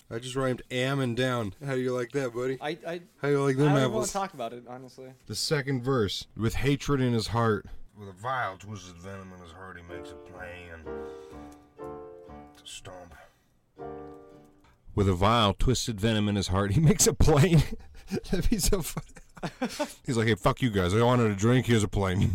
[0.11, 1.55] I just rhymed am and down.
[1.65, 2.59] How do you like that, buddy?
[2.61, 4.07] I I, How do you like them I them don't even want apples?
[4.09, 5.09] to talk about it, honestly.
[5.27, 6.27] The second verse.
[6.37, 7.67] With hatred in his heart.
[7.99, 10.85] With a vile twisted venom in his heart, he makes a plan
[12.57, 13.15] to stomp.
[14.95, 17.63] With a vile twisted venom in his heart, he makes a plane.
[18.31, 19.07] That'd be so funny.
[20.07, 20.95] He's like, hey, fuck you guys.
[20.95, 21.67] I wanted a drink.
[21.67, 22.31] Here's a plane.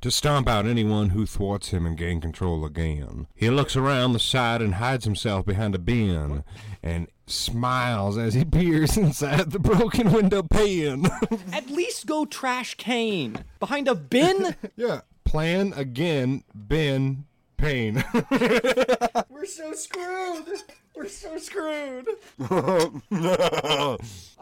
[0.00, 3.26] To stomp out anyone who thwarts him and gain control again.
[3.34, 6.44] He looks around the side and hides himself behind a bin
[6.82, 11.06] and smiles as he peers inside the broken window pane.
[11.52, 14.54] At least go trash cane behind a bin.
[14.76, 15.00] Yeah.
[15.24, 17.26] Plan again, bin,
[17.58, 18.02] pain.
[19.28, 20.46] We're so screwed.
[20.96, 22.06] We're so screwed.
[22.40, 23.98] I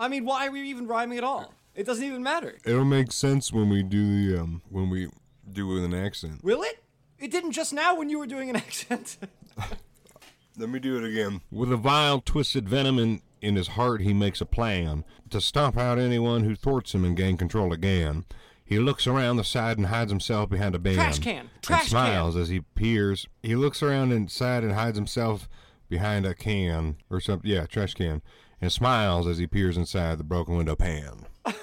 [0.08, 1.52] mean, why are we even rhyming at all?
[1.74, 2.56] It doesn't even matter.
[2.64, 5.08] It'll make sense when we do the um when we
[5.50, 6.42] do with an accent.
[6.42, 6.82] Will it?
[7.18, 9.18] It didn't just now when you were doing an accent.
[10.58, 11.42] Let me do it again.
[11.50, 15.76] With a vile twisted venom in, in his heart he makes a plan to stomp
[15.76, 18.24] out anyone who thwarts him and gain control again.
[18.64, 20.94] He looks around the side and hides himself behind a bin.
[20.94, 21.50] Trash can.
[21.62, 23.26] Trash and smiles as he peers.
[23.42, 25.48] He looks around inside and hides himself
[25.88, 27.48] behind a can or something.
[27.48, 28.22] Yeah, trash can.
[28.60, 31.26] And smiles as he peers inside the broken window pan.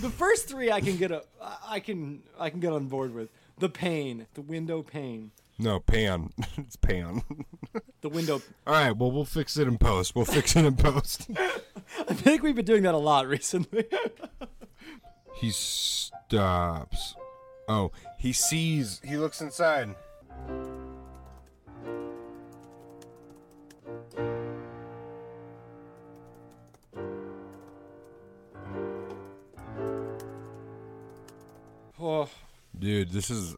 [0.00, 1.22] the first three I can get a,
[1.66, 3.30] I can, I can get on board with.
[3.58, 6.30] The pane, the window pane, No, pan.
[6.56, 7.22] it's pan.
[8.00, 8.40] the window.
[8.66, 10.14] All right, well, we'll fix it in post.
[10.16, 11.28] We'll fix it in post.
[12.08, 13.84] I think we've been doing that a lot recently.
[15.34, 17.14] he stops.
[17.68, 19.00] Oh, he sees.
[19.04, 19.94] He looks inside.
[32.04, 32.28] Oh,
[32.76, 33.54] Dude, this is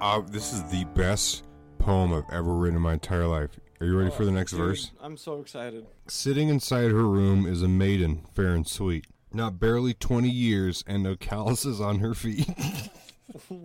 [0.00, 1.44] uh, this is the best
[1.78, 3.50] poem I've ever written in my entire life.
[3.78, 4.90] Are you ready for the next dude, verse?
[5.02, 5.84] I'm so excited.
[6.06, 9.06] Sitting inside her room is a maiden, fair and sweet.
[9.34, 12.48] Not barely twenty years and no calluses on her feet.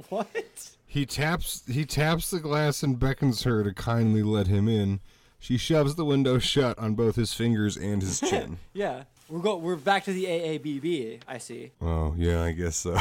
[0.08, 0.72] What?
[0.88, 5.00] he taps he taps the glass and beckons her to kindly let him in.
[5.38, 8.58] She shoves the window shut on both his fingers and his chin.
[8.74, 9.58] Yeah, we're go.
[9.58, 11.22] We're back to the AABB.
[11.28, 11.72] I see.
[11.82, 12.98] oh, yeah, I guess so.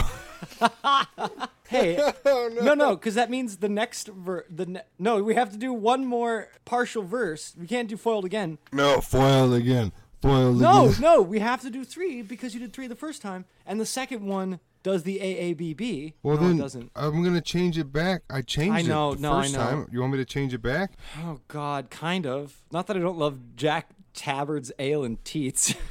[1.69, 4.47] Hey, oh, no, no, because that means the next ver.
[4.49, 7.55] The ne- no, we have to do one more partial verse.
[7.61, 8.57] We can't do foiled again.
[8.73, 9.93] no, foiled again.
[10.23, 11.01] Foiled No, again.
[11.03, 13.85] no, we have to do three because you did three the first time, and the
[13.85, 16.15] second one does the AABB.
[16.23, 16.91] Well no, then, doesn't.
[16.97, 18.23] I'm gonna change it back.
[18.31, 19.59] I changed I know, it the no, I first know.
[19.61, 19.89] time.
[19.93, 20.93] You want me to change it back?
[21.23, 22.63] Oh God, kind of.
[22.73, 25.75] Not that I don't love Jack Tabard's ale and teats.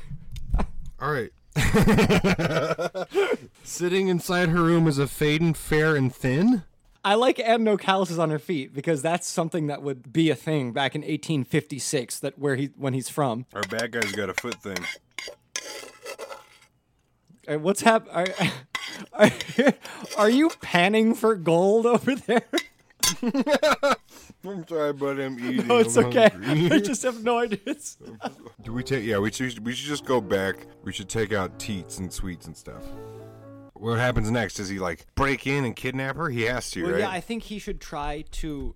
[0.99, 1.31] All right.
[3.63, 6.63] Sitting inside her room is a Faden fair and thin.
[7.03, 10.35] I like and no calluses on her feet because that's something that would be a
[10.35, 12.19] thing back in 1856.
[12.19, 13.45] That where he when he's from.
[13.53, 14.77] Our bad guy's got a foot thing.
[17.47, 18.07] Uh, What's hap?
[18.11, 18.27] Are,
[19.13, 19.31] are,
[20.17, 22.43] are you panning for gold over there?
[24.49, 25.67] I'm sorry, but I'm eating.
[25.67, 26.29] No, it's I'm okay.
[26.29, 26.71] hungry.
[26.77, 27.97] I just have no ideas.
[28.63, 29.03] Do we take?
[29.03, 29.65] Yeah, we should.
[29.65, 30.67] We should just go back.
[30.83, 32.83] We should take out teats and sweets and stuff.
[33.73, 34.55] What happens next?
[34.55, 36.29] Does he like break in and kidnap her?
[36.29, 36.99] He has to, Well, right?
[37.01, 38.73] yeah, I think he should try to.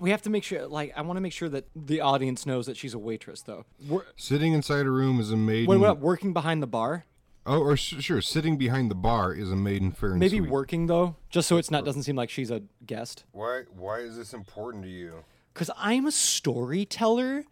[0.00, 0.66] We have to make sure.
[0.66, 3.66] Like, I want to make sure that the audience knows that she's a waitress, though.
[3.88, 5.66] We're, Sitting inside a room is a maiden.
[5.66, 7.04] when we're working behind the bar,
[7.44, 8.20] Oh, or sh- sure.
[8.20, 10.30] Sitting behind the bar is a maiden fair and sweet.
[10.32, 10.50] maybe sweet.
[10.50, 13.24] working though, just so it's not doesn't seem like she's a guest.
[13.32, 13.62] Why?
[13.74, 15.24] Why is this important to you?
[15.52, 17.44] Because I'm a storyteller,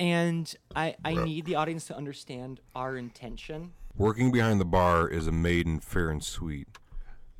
[0.00, 3.72] and I I need the audience to understand our intention.
[3.96, 6.68] Working behind the bar is a maiden fair and sweet.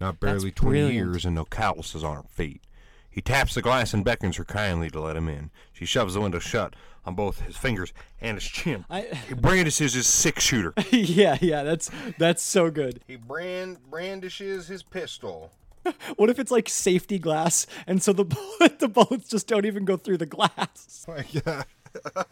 [0.00, 0.94] Not barely That's twenty brilliant.
[0.94, 2.62] years and no calluses on her feet.
[3.10, 5.50] He taps the glass and beckons her kindly to let him in.
[5.72, 6.74] She shoves the window shut
[7.06, 8.84] on both his fingers and his chin.
[8.90, 10.74] I- he brandishes his six shooter.
[10.90, 13.00] yeah, yeah, that's that's so good.
[13.06, 15.50] he brand brandishes his pistol.
[16.16, 19.84] What if it's like safety glass, and so the bullet, the bullets just don't even
[19.84, 21.62] go through the glass, Oh yeah.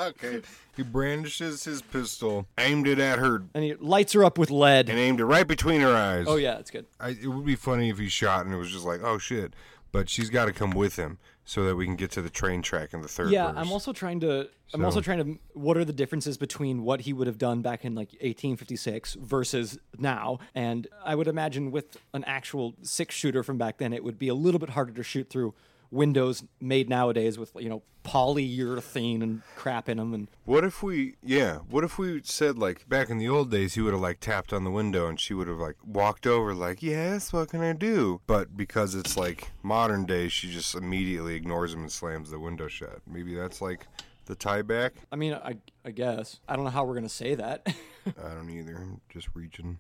[0.01, 0.43] okay.
[0.77, 4.89] He brandishes his pistol, aimed it at her, and he lights her up with lead.
[4.89, 6.25] and aimed it right between her eyes.
[6.29, 6.87] Oh yeah, it's good.
[6.99, 9.55] I, it would be funny if he shot and it was just like, oh shit.
[9.93, 12.63] But she's got to come with him so that we can get to the train
[12.63, 13.57] track in the third Yeah, verse.
[13.59, 14.49] I'm also trying to.
[14.73, 15.39] I'm also trying to.
[15.53, 19.79] What are the differences between what he would have done back in like 1856 versus
[19.99, 20.39] now?
[20.55, 24.29] And I would imagine with an actual six shooter from back then, it would be
[24.29, 25.55] a little bit harder to shoot through
[25.95, 30.13] windows made nowadays with you know polyurethane and crap in them.
[30.13, 33.75] And What if we, yeah, what if we said like back in the old days,
[33.75, 36.55] he would have like tapped on the window and she would have like walked over,
[36.55, 38.21] like, yes, what can I do?
[38.27, 42.69] But because it's like modern day, she just immediately ignores him and slams the window
[42.69, 43.01] shut.
[43.07, 43.87] Maybe that's like
[44.27, 44.95] the tie back.
[45.13, 47.67] I mean, I, I guess I don't know how we're gonna say that.
[48.07, 48.77] I don't either.
[48.77, 49.79] I'm just reaching.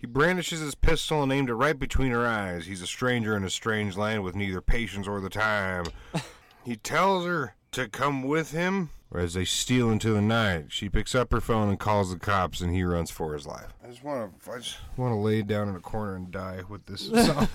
[0.00, 2.64] He brandishes his pistol and aimed it right between her eyes.
[2.66, 5.84] He's a stranger in a strange land with neither patience or the time.
[6.64, 8.90] he tells her to come with him.
[9.14, 12.60] As they steal into the night, she picks up her phone and calls the cops,
[12.60, 13.74] and he runs for his life.
[13.84, 16.62] I just want to, I just want to lay down in a corner and die
[16.68, 17.48] with this song.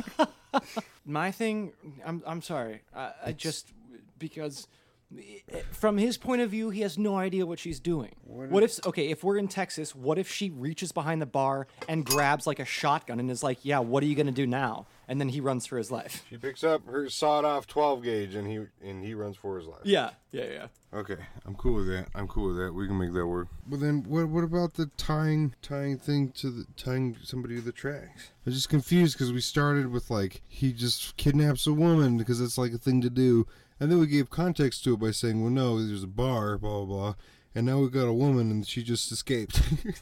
[1.05, 1.71] My thing,
[2.05, 2.81] I'm I'm sorry.
[2.93, 3.71] I, I just
[4.19, 4.84] because i-
[5.19, 8.15] Eh, from his point of view, he has no idea what she's doing.
[8.23, 12.05] What, if okay, if we're in Texas, what if she reaches behind the bar and
[12.05, 15.19] grabs like a shotgun and is like, "Yeah, what are you gonna do now?" And
[15.21, 16.25] then he runs for his life.
[16.29, 19.81] she picks up her sawed-off 12 gauge, and he and he runs for his life.
[19.83, 20.67] Yeah, yeah, yeah.
[20.93, 22.07] Okay, I'm cool with that.
[22.15, 22.73] I'm cool with that.
[22.73, 23.49] We can make that work.
[23.67, 27.71] But then, what what about the tying tying thing to the tying somebody to the
[27.71, 28.31] tracks?
[28.45, 32.57] I'm just confused because we started with like he just kidnaps a woman because it's
[32.57, 33.45] like a thing to do,
[33.79, 36.83] and then we gave context to it by saying, well, no, there's a bar, blah
[36.83, 37.15] blah blah,
[37.53, 39.61] and now we got a woman and she just escaped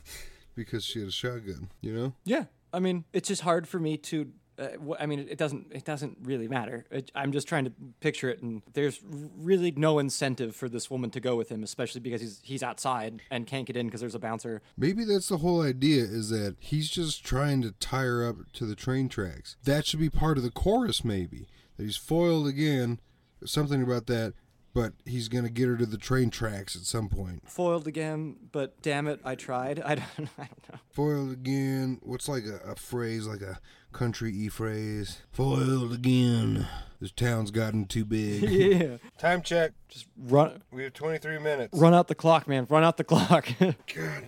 [0.55, 1.69] because she had a shotgun.
[1.81, 2.13] You know?
[2.25, 4.29] Yeah, I mean, it's just hard for me to.
[4.55, 5.71] Uh, wh- I mean, it, it doesn't.
[5.71, 6.85] It doesn't really matter.
[6.91, 11.09] It, I'm just trying to picture it, and there's really no incentive for this woman
[11.09, 14.13] to go with him, especially because he's he's outside and can't get in because there's
[14.13, 14.61] a bouncer.
[14.77, 18.65] Maybe that's the whole idea is that he's just trying to tie her up to
[18.67, 19.55] the train tracks.
[19.63, 21.47] That should be part of the chorus, maybe.
[21.77, 22.99] That he's foiled again,
[23.45, 24.33] something about that,
[24.73, 27.43] but he's going to get her to the train tracks at some point.
[27.49, 29.79] Foiled again, but damn it, I tried.
[29.85, 30.05] I don't.
[30.37, 30.79] I don't know.
[30.91, 33.59] Foiled again, what's like a, a phrase, like a
[33.91, 35.21] country e phrase.
[35.31, 36.67] Foiled again.
[36.99, 38.43] This town's gotten too big.
[38.79, 38.97] Yeah.
[39.17, 39.73] Time check.
[39.89, 41.77] Just run We have 23 minutes.
[41.77, 42.65] run out the clock, man.
[42.69, 43.47] Run out the clock.
[43.59, 43.75] God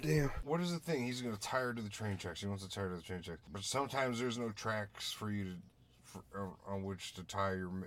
[0.02, 0.30] damn.
[0.44, 1.06] What is the thing?
[1.06, 2.42] He's gonna tire to the train tracks.
[2.42, 3.40] He wants to tire to the train tracks.
[3.52, 5.52] But sometimes there's no tracks for you to,
[6.04, 7.86] for, uh, on which to tie your ma-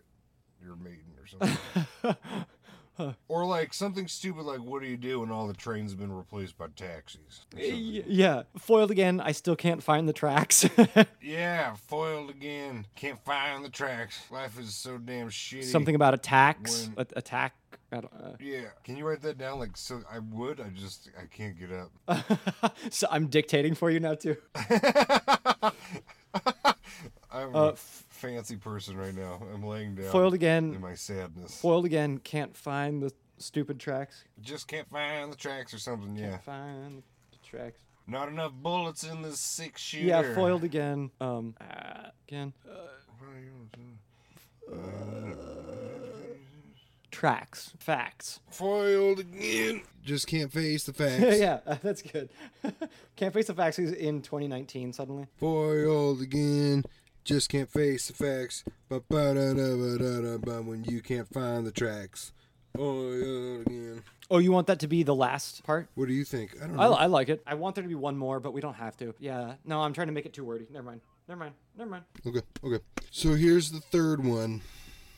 [0.65, 2.17] your maiden or something.
[3.29, 6.11] or like something stupid like, what do you do when all the trains have been
[6.13, 7.47] replaced by taxis?
[7.57, 8.43] Yeah.
[8.59, 9.21] Foiled again.
[9.21, 10.69] I still can't find the tracks.
[11.21, 12.87] Yeah, foiled again.
[12.97, 14.19] Can't find the tracks.
[14.31, 15.65] Life is so damn shitty.
[15.65, 16.89] Something about attacks.
[16.95, 17.55] When- A- attack.
[17.93, 18.65] I don't, uh, Yeah.
[18.85, 19.59] Can you write that down?
[19.59, 20.59] Like, so I would.
[20.61, 22.75] I just I can't get up.
[22.91, 24.37] so I'm dictating for you now too.
[27.31, 27.77] I'm Uh, a
[28.19, 29.41] fancy person right now.
[29.55, 30.11] I'm laying down.
[30.11, 30.75] Foiled again.
[30.75, 31.61] In my sadness.
[31.61, 32.19] Foiled again.
[32.19, 34.25] Can't find the stupid tracks.
[34.41, 36.17] Just can't find the tracks or something.
[36.17, 36.31] Yeah.
[36.31, 37.81] Can't find the tracks.
[38.07, 40.07] Not enough bullets in this six shooter.
[40.07, 41.11] Yeah, foiled again.
[41.21, 42.53] Um, uh, again.
[47.11, 47.73] Tracks.
[47.79, 48.41] Facts.
[48.51, 49.83] Foiled again.
[50.05, 51.39] Just can't face the facts.
[51.39, 52.29] yeah, uh, that's good.
[53.17, 55.27] Can't face the facts is in 2019 suddenly.
[55.41, 56.85] Foiled again.
[57.25, 58.65] Just can't face the facts.
[58.89, 62.33] Ba-ba-da-da-ba-da-da-ba When you can't find the tracks.
[62.77, 64.03] Oh, Foiled again.
[64.31, 65.89] Oh, you want that to be the last part?
[65.95, 66.55] What do you think?
[66.63, 66.87] I don't I.
[66.87, 67.43] I like it.
[67.47, 69.15] I want there to be one more, but we don't have to.
[69.19, 69.55] Yeah.
[69.65, 70.67] No, I'm trying to make it too wordy.
[70.71, 71.01] Never mind.
[71.29, 71.55] Never mind.
[71.77, 72.05] Never mind.
[72.27, 72.85] Okay, okay.
[73.11, 74.63] So here's the third one.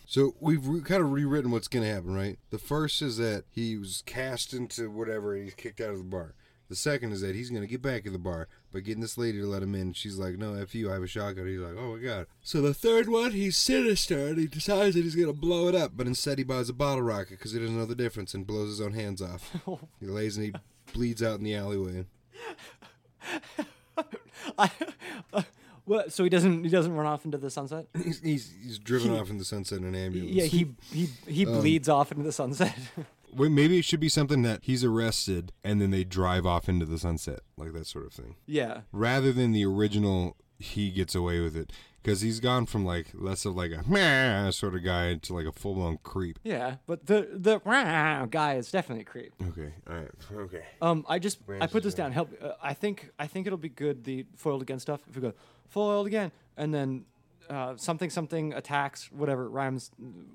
[0.06, 2.38] So we've re- kind of rewritten what's going to happen, right?
[2.50, 6.04] The first is that he was cast into whatever and he's kicked out of the
[6.04, 6.34] bar.
[6.70, 9.18] The second is that he's going to get back in the bar by getting this
[9.18, 9.92] lady to let him in.
[9.92, 11.48] She's like, no, F you, I have a shotgun.
[11.48, 12.26] He's like, oh my God.
[12.42, 15.74] So the third one, he's sinister and he decides that he's going to blow it
[15.74, 15.92] up.
[15.96, 18.68] But instead, he buys a bottle rocket because he doesn't know the difference and blows
[18.68, 19.52] his own hands off.
[20.00, 20.52] he lays and he
[20.94, 22.06] bleeds out in the alleyway.
[24.58, 24.70] I,
[25.32, 25.42] uh,
[25.84, 26.12] what?
[26.12, 26.64] So he doesn't.
[26.64, 27.86] He doesn't run off into the sunset.
[28.04, 30.32] He's, he's, he's driven off in the sunset in an ambulance.
[30.32, 30.44] Yeah.
[30.44, 32.76] He he he Um, bleeds off into the sunset.
[33.32, 36.86] Wait, maybe it should be something that he's arrested and then they drive off into
[36.86, 38.82] the sunset, like that sort of thing, yeah.
[38.92, 40.36] rather than the original.
[40.62, 44.50] He gets away with it because he's gone from like less of like a meh
[44.50, 46.38] sort of guy to like a full blown creep.
[46.42, 46.76] Yeah.
[46.86, 49.32] But the the rah guy is definitely a creep.
[49.48, 50.64] Okay, all right, okay.
[50.82, 52.06] Um, I just I put this down.
[52.06, 52.12] down.
[52.12, 52.30] Help.
[52.42, 54.04] Uh, I think I think it'll be good.
[54.04, 55.00] The foiled again stuff.
[55.08, 55.34] If we go
[55.68, 57.04] foiled again, and then
[57.50, 59.90] uh, something something attacks whatever rhymes.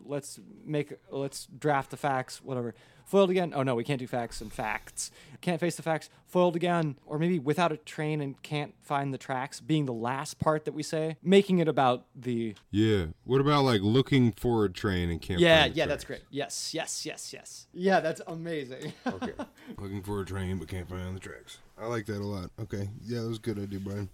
[0.06, 2.76] Let's make let's draft the facts whatever.
[3.06, 3.54] Foiled again.
[3.56, 5.12] Oh no, we can't do facts and facts.
[5.40, 6.10] Can't face the facts.
[6.26, 9.60] Foiled again, or maybe without a train and can't find the tracks.
[9.60, 12.56] Being the last part that we say, making it about the.
[12.72, 13.08] Yeah.
[13.24, 15.40] What about like looking for a train and can't?
[15.40, 16.24] Yeah, find the yeah, that's great.
[16.32, 17.68] Yes, yes, yes, yes.
[17.74, 18.92] Yeah, that's amazing.
[19.06, 19.34] Okay.
[19.78, 21.60] looking for a train but can't find the tracks.
[21.78, 22.50] I like that a lot.
[22.60, 22.90] Okay.
[23.04, 24.10] Yeah, that was a good idea, Bryan.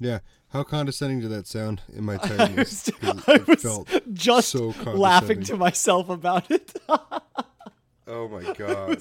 [0.00, 0.20] Yeah.
[0.48, 2.16] How condescending did that sound in my?
[2.18, 2.90] 'Cause
[3.28, 6.72] I was felt just so laughing to myself about it.
[8.12, 8.98] Oh my god.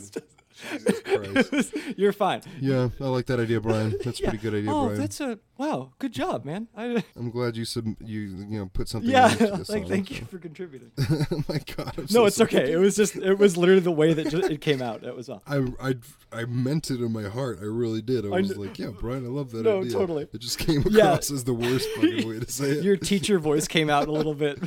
[0.72, 1.74] Jesus Christ.
[1.98, 2.42] You're fine.
[2.60, 3.96] Yeah, I like that idea, Bryan.
[4.04, 5.00] That's a pretty good idea, oh, Bryan.
[5.00, 5.94] that's a wow.
[6.00, 6.68] Good job, man.
[6.76, 9.10] I, I'm glad you sub- you you know put something.
[9.10, 9.86] yeah, like song.
[9.88, 10.92] thank you for contributing.
[11.00, 11.94] oh my god.
[11.98, 12.50] I'm No, so it's sorry.
[12.50, 12.72] okay.
[12.72, 15.02] It was just it was literally the way that it came out.
[15.02, 15.42] That was all.
[15.48, 15.96] I, I
[16.32, 17.60] I meant it in my heart.
[17.62, 18.26] I really did.
[18.26, 19.72] I I was kn- like, yeah, Bryan, I love that idea.
[19.74, 19.92] No, idea.
[19.92, 20.28] totally.
[20.34, 21.06] It just came Yeah.
[21.14, 22.84] across as the worst fucking way to say it.
[22.84, 24.60] Your teacher voice came out a little bit.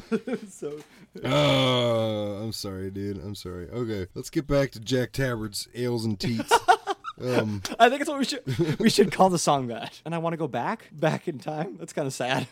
[0.51, 0.79] so
[1.25, 3.19] Oh, I'm sorry, dude.
[3.19, 3.69] I'm sorry.
[3.69, 6.51] Okay, let's get back to Jack Tabard's ales and teats.
[7.23, 10.01] um, I think it's what we should we should call the song that.
[10.05, 11.77] And I want to go back back in time.
[11.79, 12.47] That's kind of sad.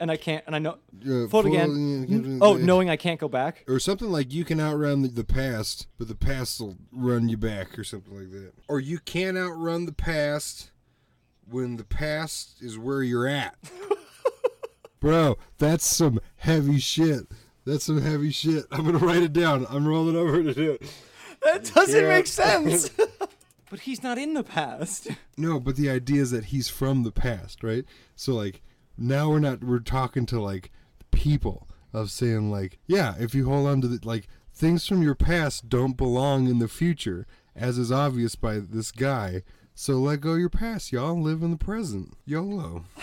[0.00, 0.42] And I can't.
[0.46, 0.78] And I know.
[1.00, 2.38] Yeah, Fold full- again.
[2.40, 3.64] Oh, knowing I can't go back.
[3.68, 7.36] or something like you can outrun the, the past, but the past will run you
[7.36, 8.52] back, or something like that.
[8.68, 10.70] Or you can't outrun the past
[11.48, 13.54] when the past is where you're at.
[15.00, 17.26] Bro, that's some heavy shit.
[17.64, 18.64] That's some heavy shit.
[18.70, 19.66] I'm gonna write it down.
[19.70, 20.82] I'm rolling over to do it.
[21.42, 22.08] That doesn't Yeah.
[22.08, 22.90] make sense.
[23.70, 25.08] but he's not in the past.
[25.36, 27.84] No, but the idea is that he's from the past, right?
[28.16, 28.62] So like
[28.98, 30.70] now we're not we're talking to like
[31.10, 35.14] people of saying like, yeah, if you hold on to the like things from your
[35.14, 39.42] past don't belong in the future, as is obvious by this guy.
[39.74, 41.18] So let go your past, y'all.
[41.20, 42.14] Live in the present.
[42.26, 42.84] YOLO.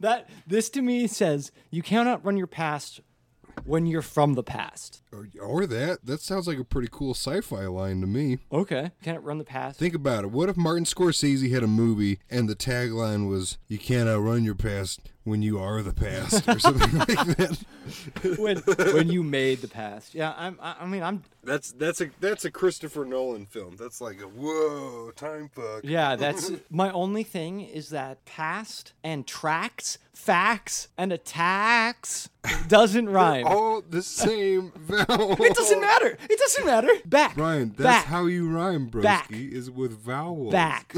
[0.00, 3.00] That this to me says you cannot run your past
[3.64, 5.02] when you're from the past.
[5.12, 6.04] Or, or that.
[6.04, 8.38] That sounds like a pretty cool sci-fi line to me.
[8.52, 8.90] Okay.
[9.02, 9.78] Can it run the past?
[9.78, 10.30] Think about it.
[10.30, 14.54] What if Martin Scorsese had a movie and the tagline was "You can't outrun your
[14.54, 17.58] past when you are the past" or something like that?
[18.38, 18.58] when
[18.94, 20.14] when you made the past.
[20.14, 20.58] Yeah, I'm.
[20.60, 21.22] I, I mean, I'm.
[21.42, 23.76] That's that's a that's a Christopher Nolan film.
[23.76, 25.80] That's like a whoa time fuck.
[25.84, 32.28] Yeah, that's my only thing is that past and tracks, facts and attacks
[32.68, 33.46] doesn't rhyme.
[33.46, 34.72] All the same
[35.06, 35.36] vowel.
[35.40, 36.18] It doesn't matter.
[36.28, 36.88] It doesn't matter.
[37.06, 37.36] Back.
[37.36, 38.04] Ryan, that's back.
[38.06, 39.30] how you rhyme, broski, Back.
[39.30, 40.52] is with vowels.
[40.52, 40.92] Back.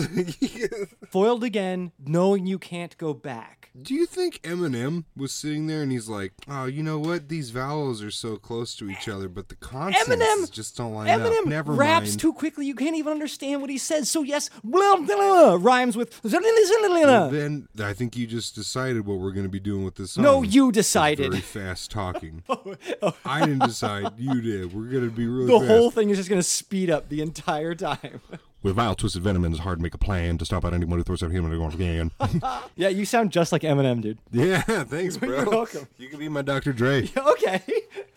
[1.10, 3.70] Foiled again, knowing you can't go back.
[3.80, 7.28] Do you think Eminem was sitting there and he's like, "Oh, you know what?
[7.28, 11.06] These vowels are so close to each other, but the consonants Eminem- just don't line
[11.06, 12.20] Eminem up." Never raps mind.
[12.20, 12.66] too quickly.
[12.66, 14.10] You can't even understand what he says.
[14.10, 16.20] So yes, blah, blah, blah, rhymes with.
[16.24, 20.12] Well, then I think you just decided what we're going to be doing with this
[20.12, 20.24] song.
[20.24, 21.30] No, you decided.
[21.30, 22.42] Very fast talking.
[22.50, 23.14] Oh, oh.
[23.24, 23.89] I didn't decide.
[24.16, 24.74] You did.
[24.74, 25.68] We're going to be really The fast.
[25.70, 28.20] whole thing is just going to speed up the entire time.
[28.62, 31.02] With vile twisted venom, it's hard to make a plan to stop out anyone who
[31.04, 32.10] throws out human going again.
[32.76, 34.18] yeah, you sound just like Eminem, dude.
[34.32, 35.28] yeah, thanks, bro.
[35.30, 35.88] You're welcome.
[35.96, 36.74] You can be my Dr.
[36.74, 37.08] Dre.
[37.16, 37.62] Okay.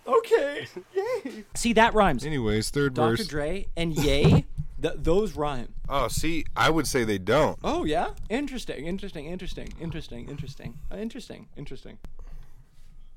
[0.05, 0.67] Okay.
[0.93, 1.45] Yay.
[1.55, 2.25] See, that rhymes.
[2.25, 3.15] Anyways, third Dr.
[3.15, 3.27] verse.
[3.27, 4.43] Dre and Yay,
[4.81, 5.73] th- those rhyme.
[5.87, 7.57] Oh, see, I would say they don't.
[7.63, 8.09] Oh, yeah?
[8.29, 11.99] Interesting, interesting, interesting, interesting, interesting, uh, interesting, interesting.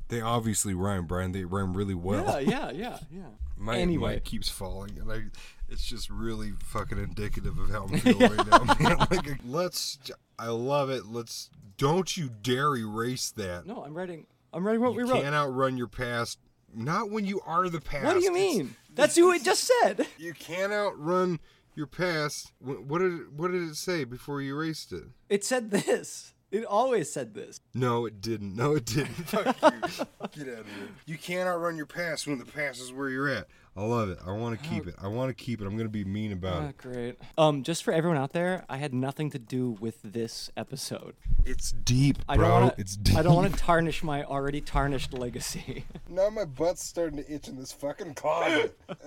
[0.08, 1.32] They obviously rhyme, Bryan.
[1.32, 2.24] They rhyme really well.
[2.24, 3.22] Yeah, yeah, yeah, yeah.
[3.56, 4.14] My Anyway.
[4.14, 5.22] mic keeps falling, and I,
[5.68, 8.98] it's just really fucking indicative of how I'm feeling right now, man.
[9.10, 9.98] Like, let's,
[10.38, 11.06] I love it.
[11.06, 13.66] Let's, don't you dare erase that.
[13.66, 14.26] No, I'm writing.
[14.52, 15.16] I'm writing what we wrote.
[15.16, 16.38] you can't outrun your past.
[16.74, 18.04] Not when you are the past.
[18.04, 18.76] What do you It's- mean?
[18.94, 20.06] That's who it just said.
[20.18, 21.38] you can't outrun
[21.74, 22.52] your past.
[22.60, 25.04] What did it, what did it say before you erased it?
[25.28, 26.32] It said this.
[26.50, 27.60] It always said this.
[27.74, 28.54] No, it didn't.
[28.54, 29.08] No, it didn't.
[29.28, 30.44] Fuck you.
[30.44, 30.88] Get out of here.
[31.04, 33.48] You can't outrun your past when the past is where you're at.
[33.76, 34.18] I love it.
[34.26, 34.94] I want to keep it.
[35.02, 35.66] I want to keep it.
[35.66, 36.78] I'm gonna be mean about Ah, it.
[36.78, 37.18] great.
[37.36, 41.14] Um, just for everyone out there, I had nothing to do with this episode.
[41.44, 42.48] It's deep, I bro.
[42.48, 42.80] don't want to.
[42.80, 43.16] it's deep.
[43.16, 45.84] I don't want to tarnish my already tarnished legacy.
[46.08, 48.78] Now my butt's starting to itch in this fucking closet.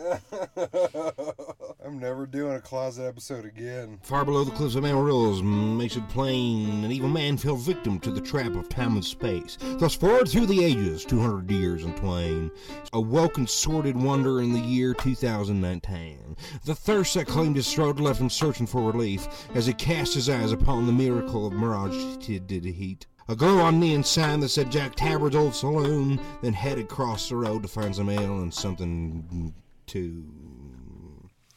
[1.86, 3.99] I'm never doing a closet episode again.
[4.03, 8.11] Far below the cliffs of Amarillo makes it plain an evil man fell victim to
[8.11, 9.57] the trap of time and space.
[9.80, 12.51] Thus forward through the ages, 200 years in twain,
[12.93, 16.38] awoke and sordid wonder in the year 2019.
[16.66, 20.30] The thirst that claimed his throat left him searching for relief as he cast his
[20.30, 23.07] eyes upon the miracle of Mirage did heat.
[23.28, 27.36] A glow on neon sign that said Jack Tabard's Old Saloon, then headed across the
[27.36, 29.53] road to find some ale and something
[29.88, 30.26] to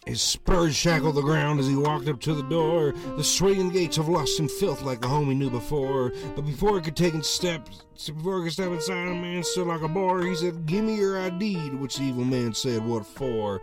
[0.06, 3.98] his spurs shackled the ground as he walked up to the door, the swinging gates
[3.98, 6.12] of lust and filth like the home he knew before.
[6.34, 7.68] But before he could take a step,
[8.06, 10.22] before he could step inside, a man stood like a bar.
[10.22, 13.60] He said, "Give me your ID." To which the evil man said, "What for?"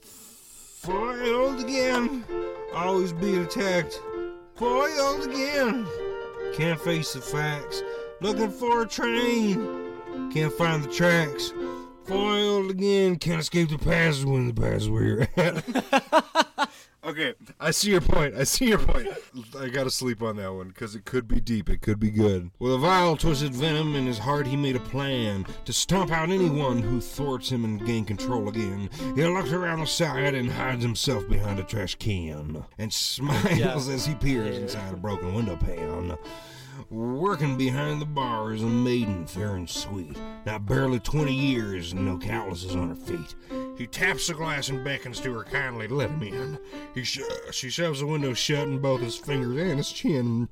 [0.00, 2.24] Foiled again,
[2.74, 4.00] always being attacked.
[4.56, 5.86] Foiled again,
[6.54, 7.82] can't face the facts.
[8.20, 9.66] Looking for a train,
[10.32, 11.52] can't find the tracks.
[12.06, 16.68] Foiled again, can't escape the past when the past is where you're at.
[17.06, 18.34] Okay, I see your point.
[18.34, 19.08] I see your point.
[19.58, 21.68] I gotta sleep on that one because it could be deep.
[21.68, 22.50] It could be good.
[22.58, 26.30] With a vile twisted venom in his heart, he made a plan to stomp out
[26.30, 28.88] anyone who thwarts him and gain control again.
[29.14, 34.06] He looks around the side and hides himself behind a trash can and smiles as
[34.06, 36.16] he peers inside a broken window pane.
[36.90, 40.16] Working behind the bar is a maiden fair and sweet,
[40.46, 43.34] now barely 20 years and no calluses on her feet.
[43.76, 46.58] He taps the glass and beckons to her kindly to let him in.
[46.94, 50.48] He sho- she shoves the window shut in both his fingers and his chin.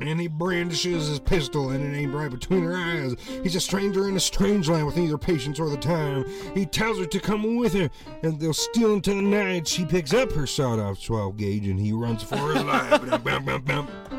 [0.00, 3.16] And he brandishes his pistol and it aimed right between her eyes.
[3.42, 6.24] He's a stranger in a strange land with neither patience or the time.
[6.54, 7.90] He tells her to come with her,
[8.22, 9.66] and they'll steal into the night.
[9.66, 14.08] She picks up her sawed-off 12 gauge and he runs for his life.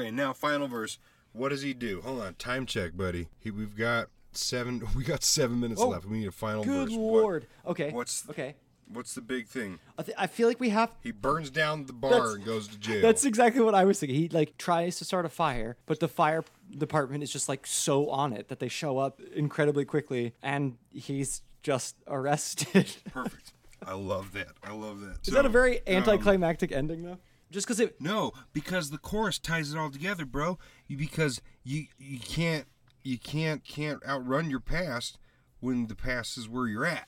[0.00, 0.98] Okay, now final verse.
[1.32, 2.00] What does he do?
[2.02, 3.28] Hold on, time check, buddy.
[3.38, 4.82] He, we've got seven.
[4.96, 6.04] We got seven minutes Oh, left.
[6.06, 6.96] We need a final Good verse.
[6.96, 7.46] What- lord.
[7.66, 7.90] Okay.
[7.92, 8.54] what's- okay?
[8.92, 9.78] what's the big thing?
[9.98, 10.90] I, th- I feel like we have.
[11.00, 13.00] He burns down the bar That's- and goes to jail.
[13.02, 14.16] That's exactly what I was thinking.
[14.16, 16.44] He like tries to start a fire, but the fire
[16.76, 21.40] department is just like so on it that they show up incredibly quickly, and he's
[21.62, 22.94] just arrested.
[23.12, 23.52] perfect.
[23.86, 24.48] I love that.
[24.62, 25.26] I love that.
[25.26, 27.18] Is that a very um, anticlimactic ending though?
[27.54, 28.00] Just because it.
[28.00, 30.58] No, because the chorus ties it all together, bro.
[30.88, 32.66] You, because you you can't
[33.04, 35.18] you can't can't outrun your past
[35.60, 37.06] when the past is where you're at.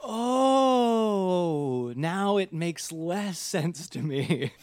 [0.00, 4.52] Oh, now it makes less sense to me.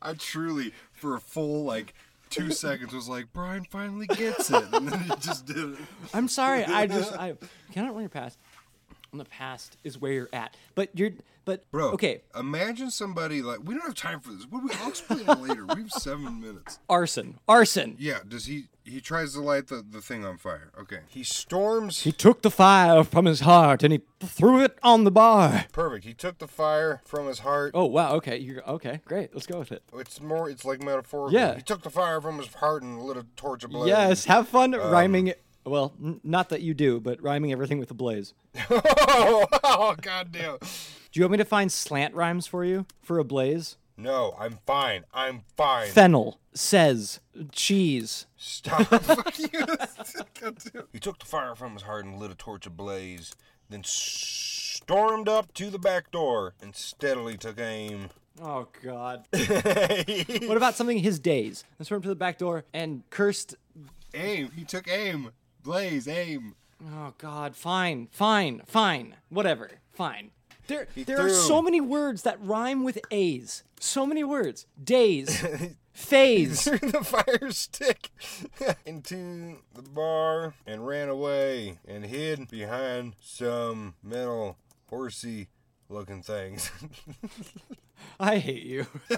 [0.00, 1.94] I truly, for a full like
[2.30, 4.62] two seconds was like, Bryan finally gets it.
[4.72, 5.78] And then he just did it.
[6.14, 6.64] I'm sorry.
[6.64, 7.34] I just I
[7.72, 8.38] cannot run your past.
[9.12, 10.54] And the past is where you're at.
[10.74, 11.12] But you're
[11.48, 12.20] but Bro, okay.
[12.38, 14.44] Imagine somebody like we don't have time for this.
[14.50, 15.64] What we, I'll explain it later.
[15.64, 16.78] We have seven minutes.
[16.90, 17.38] Arson.
[17.48, 17.96] Arson.
[17.98, 18.18] Yeah.
[18.28, 18.64] Does he?
[18.84, 20.72] He tries to light the, the thing on fire.
[20.78, 20.98] Okay.
[21.08, 22.02] He storms.
[22.02, 25.64] He took the fire from his heart and he threw it on the bar.
[25.72, 26.04] Perfect.
[26.04, 27.70] He took the fire from his heart.
[27.72, 28.36] Oh wow, okay.
[28.36, 29.30] You're okay, great.
[29.32, 29.82] Let's go with it.
[29.94, 30.50] It's more.
[30.50, 31.32] It's like metaphorical.
[31.32, 31.54] Yeah.
[31.54, 33.88] He took the fire from his heart and lit a torch ablaze.
[33.88, 35.32] Yes, have fun um, rhyming
[35.68, 38.34] well, n- not that you do, but rhyming everything with a blaze.
[38.70, 40.58] oh, oh goddamn.
[40.60, 43.76] Do you want me to find slant rhymes for you for a blaze?
[43.96, 45.04] No, I'm fine.
[45.12, 45.88] I'm fine.
[45.88, 47.18] Fennel says
[47.50, 48.26] cheese.
[48.36, 48.82] Stop.
[49.02, 49.66] Fuck you.
[50.92, 53.34] He took the fire from his heart and lit a torch ablaze,
[53.68, 58.10] then stormed up to the back door and steadily took aim.
[58.40, 59.24] Oh God.
[59.32, 61.64] what about something his days?
[61.78, 63.56] Let's to the back door and cursed.
[64.14, 64.50] Aim.
[64.54, 65.32] He took aim.
[65.68, 66.08] Blaze.
[66.08, 66.54] Aim.
[66.82, 67.54] Oh God.
[67.54, 68.08] Fine.
[68.10, 68.62] Fine.
[68.64, 69.16] Fine.
[69.28, 69.70] Whatever.
[69.92, 70.30] Fine.
[70.66, 73.64] There, there are so many words that rhyme with A's.
[73.78, 74.64] So many words.
[74.82, 75.44] Days.
[75.92, 76.62] Phase.
[76.62, 78.08] threw the fire stick
[78.86, 84.56] into the bar and ran away and hid behind some metal
[84.88, 85.48] horsey
[85.88, 86.70] looking things.
[88.20, 88.86] I hate you.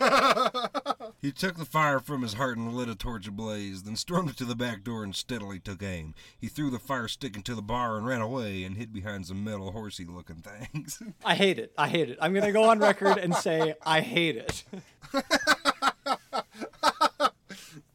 [1.20, 4.44] He took the fire from his heart and lit a torch ablaze, then stormed to
[4.46, 6.14] the back door and steadily took aim.
[6.38, 9.44] He threw the fire stick into the bar and ran away and hid behind some
[9.44, 11.02] metal horsey looking things.
[11.24, 11.72] I hate it.
[11.76, 12.18] I hate it.
[12.22, 14.64] I'm gonna go on record and say I hate it.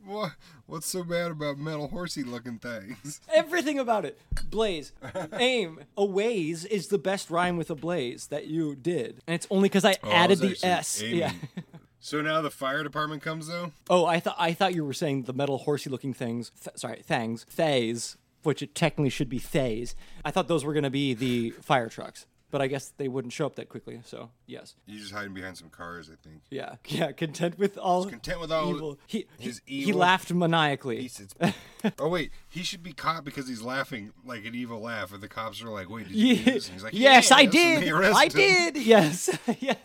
[0.05, 0.33] what?
[0.67, 3.21] What's so bad about metal horsey looking things?
[3.33, 4.19] Everything about it.
[4.49, 4.93] Blaze.
[5.33, 5.81] Aim.
[5.95, 9.21] A ways is the best rhyme with a blaze that you did.
[9.27, 11.01] And it's only because oh, I added the S.
[11.01, 11.31] Yeah.
[11.99, 13.71] So now the fire department comes though.
[13.89, 16.51] Oh, I thought I thought you were saying the metal horsey looking things.
[16.63, 17.45] Th- sorry, thangs.
[17.49, 19.95] Thays, which it technically should be thays.
[20.23, 22.27] I thought those were gonna be the fire trucks.
[22.55, 24.75] But I guess they wouldn't show up that quickly, so yes.
[24.87, 26.43] He's just hiding behind some cars, I think.
[26.49, 26.75] Yeah.
[26.87, 28.97] Yeah, content with all content with all evil.
[29.07, 31.11] He, his he, he laughed maniacally.
[31.99, 35.27] Oh wait, he should be caught because he's laughing like an evil laugh, and the
[35.27, 37.79] cops are like, "Wait, did you do this?" And he's like, yes, I and they
[37.81, 37.93] did.
[37.93, 38.29] I him.
[38.31, 38.77] did.
[38.85, 39.29] Yes.
[39.59, 39.75] yeah.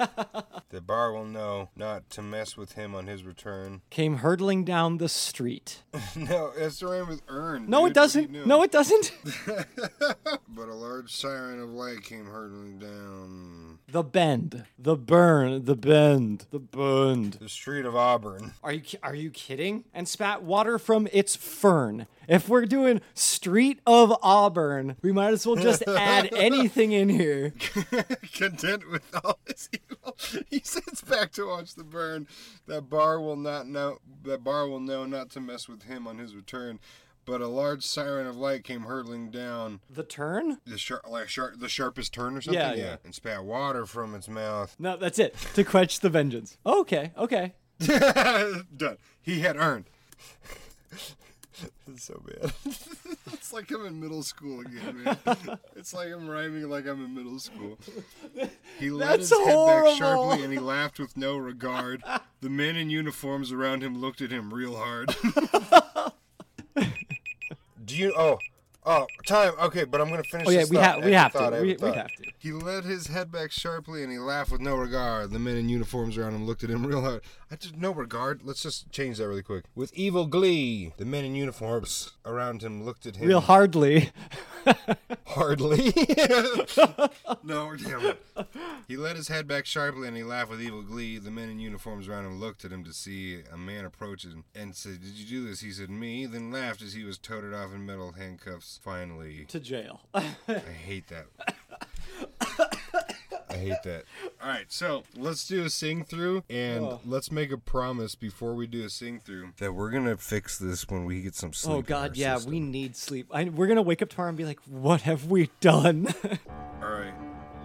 [0.70, 3.82] The bar will know not to mess with him on his return.
[3.90, 5.82] Came hurtling down the street.
[6.16, 7.68] no, that's the rhyme with earn.
[7.68, 8.30] No, it doesn't.
[8.46, 9.12] No, it doesn't.
[10.48, 16.46] But a large siren of light came hurtling down the bend, the burn, the bend,
[16.50, 17.34] the bend.
[17.34, 18.52] the street of Auburn.
[18.62, 19.84] Are you are you kidding?
[19.92, 22.06] And spat water from its fern.
[22.28, 27.52] If we're doing Street of Auburn, we might as well just add anything in here.
[28.34, 30.16] Content with all his evil,
[30.48, 32.28] he sits back to watch the burn.
[32.66, 33.98] That bar will not know.
[34.22, 36.78] That bar will know not to mess with him on his return.
[37.26, 40.58] But a large siren of light came hurtling down The turn?
[40.66, 42.60] the sharp, like sharp, the sharpest turn or something.
[42.60, 42.96] Yeah, yeah.
[43.04, 44.74] and spat water from its mouth.
[44.78, 45.36] No, that's it.
[45.54, 46.56] To quench the vengeance.
[46.66, 47.54] Okay, okay.
[47.80, 48.96] Done.
[49.22, 49.84] He had earned.
[50.90, 51.14] it's
[52.04, 52.52] so bad.
[53.32, 55.58] it's like I'm in middle school again, man.
[55.76, 57.78] it's like I'm rhyming like I'm in middle school.
[58.78, 62.02] He let That's his head back sharply and he laughed with no regard.
[62.40, 65.14] The men in uniforms around him looked at him real hard.
[67.84, 68.12] Do you?
[68.16, 68.38] Oh,
[68.84, 69.52] oh, time.
[69.60, 70.46] Okay, but I'm gonna finish.
[70.46, 70.96] Oh yeah, this we thought.
[70.96, 71.60] have we have thought, to.
[71.60, 72.24] We, we have to.
[72.38, 75.30] He let his head back sharply and he laughed with no regard.
[75.30, 77.22] The men in uniforms around him looked at him real hard.
[77.76, 78.42] No regard.
[78.44, 79.64] Let's just change that really quick.
[79.74, 84.10] With evil glee, the men in uniforms around him looked at him Real hardly.
[85.26, 85.92] hardly.
[87.42, 88.22] no, damn it.
[88.86, 91.18] He let his head back sharply and he laughed with evil glee.
[91.18, 94.76] The men in uniforms around him looked at him to see a man approaching and
[94.76, 95.60] said, Did you do this?
[95.60, 96.26] He said, Me.
[96.26, 98.78] Then laughed as he was toted off in metal handcuffs.
[98.82, 99.46] Finally.
[99.48, 100.02] to jail.
[100.14, 100.22] I
[100.84, 101.26] hate that.
[103.60, 104.04] I hate that.
[104.42, 107.00] All right, so let's do a sing through and Oh.
[107.04, 110.88] let's make a promise before we do a sing through that we're gonna fix this
[110.88, 111.76] when we get some sleep.
[111.76, 112.52] oh God, yeah, system.
[112.52, 113.26] we need sleep.
[113.32, 116.08] I, we're gonna wake up tomorrow and be like, "What have we done?"
[116.82, 117.12] All right,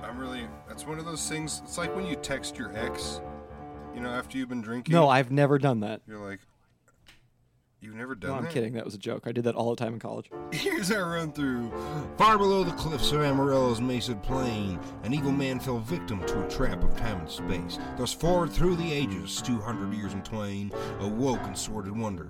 [0.04, 0.48] I'm really.
[0.68, 1.62] That's one of those things.
[1.64, 3.22] It's like when you text your ex,
[3.94, 4.94] you know, after you've been drinking.
[4.94, 6.02] no, I've never done that.
[6.08, 6.42] You're like,
[7.86, 8.52] you've never done No, I'm that.
[8.54, 8.74] kidding.
[8.74, 9.24] That was a joke.
[9.28, 10.30] I did that all the time in college.
[10.52, 11.72] Here's our run through.
[12.18, 16.50] Far below the cliffs of Amarillo's Mesa Plain, an evil man fell victim to a
[16.50, 17.78] trap of time and space.
[17.98, 22.30] Thus forward through the ages, 200 years in twain, awoke in sordid wonder.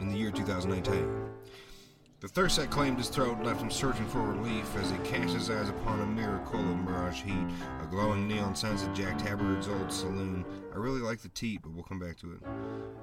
[0.00, 1.25] In the year 2019.
[2.18, 5.50] The thirst that claimed his throat left him searching for relief as he cast his
[5.50, 7.46] eyes upon a miracle of mirage heat,
[7.82, 10.42] a glowing neon signs of Jack Tabard's old saloon.
[10.72, 12.40] I really like the teat, but we'll come back to it.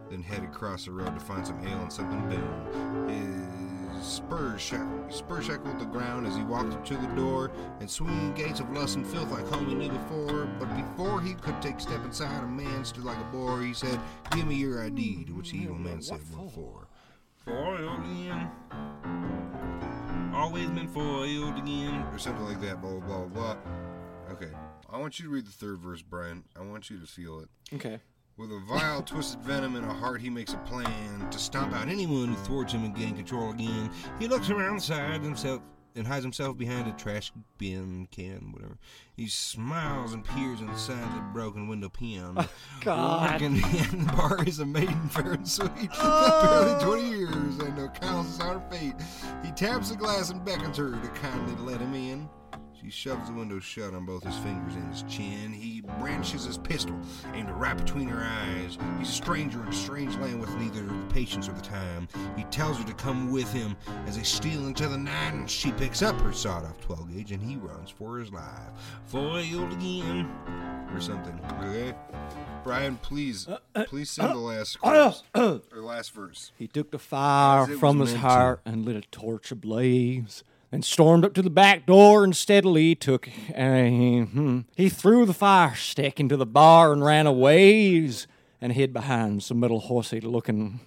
[0.10, 3.94] Then headed across the road to find some ale and something boon.
[3.94, 7.52] His spurs, shack- spurs shackled the ground as he walked up to the door,
[7.82, 10.48] and swinging gates of lust and filth like home he knew before.
[10.60, 13.62] But before he could take step inside, a man stood like a boar.
[13.62, 14.00] He said,
[14.32, 16.83] "Give me your ID," to which the evil man said, "What for?"
[17.46, 18.50] Foiled again.
[20.34, 22.06] Always been foiled again.
[22.12, 23.58] Or something like that, blah, blah, blah, blah.
[24.32, 24.52] Okay.
[24.90, 26.44] I want you to read the third verse, Bryan.
[26.58, 27.50] I want you to feel it.
[27.74, 28.00] Okay.
[28.38, 31.88] With a vile, twisted venom in a heart, he makes a plan to stomp out
[31.88, 33.92] anyone who thwarts him and gain control again.
[34.20, 35.62] He looks around, sides himself,
[35.96, 38.78] and hides himself behind a trash bin, can, whatever.
[39.16, 42.38] He smiles and peers inside the broken window pane.
[42.86, 43.32] Oh, God.
[43.42, 45.90] Working in the bar is a maiden fair and sweet.
[46.02, 48.96] Barely 20 years and no counts on her fate.
[49.46, 52.30] He taps the glass and beckons her to kindly let him in.
[52.84, 55.54] She shoves the window shut on both his fingers and his chin.
[55.54, 57.00] He brandishes his pistol,
[57.34, 58.78] aimed right between her eyes.
[59.00, 62.10] He's a stranger in a strange land with neither the patience or the time.
[62.36, 65.72] He tells her to come with him as they steal into the night, and she
[65.72, 68.44] picks up her sawed-off 12 gauge and he runs for his life.
[69.06, 70.30] Foiled again,
[70.94, 71.40] or something.
[71.62, 71.94] Okay,
[72.66, 76.52] Bryan, please, uh, uh, please sing the uh, last chorus, or last verse.
[76.58, 78.28] He took the fire from his meant to.
[78.28, 80.44] heart and lit a torch ablaze.
[80.74, 83.28] Then stormed up to the back door and steadily took.
[83.56, 88.26] Uh, he, hmm, he threw the fire stick into the bar and ran a ways
[88.60, 90.80] and hid behind some little horsey looking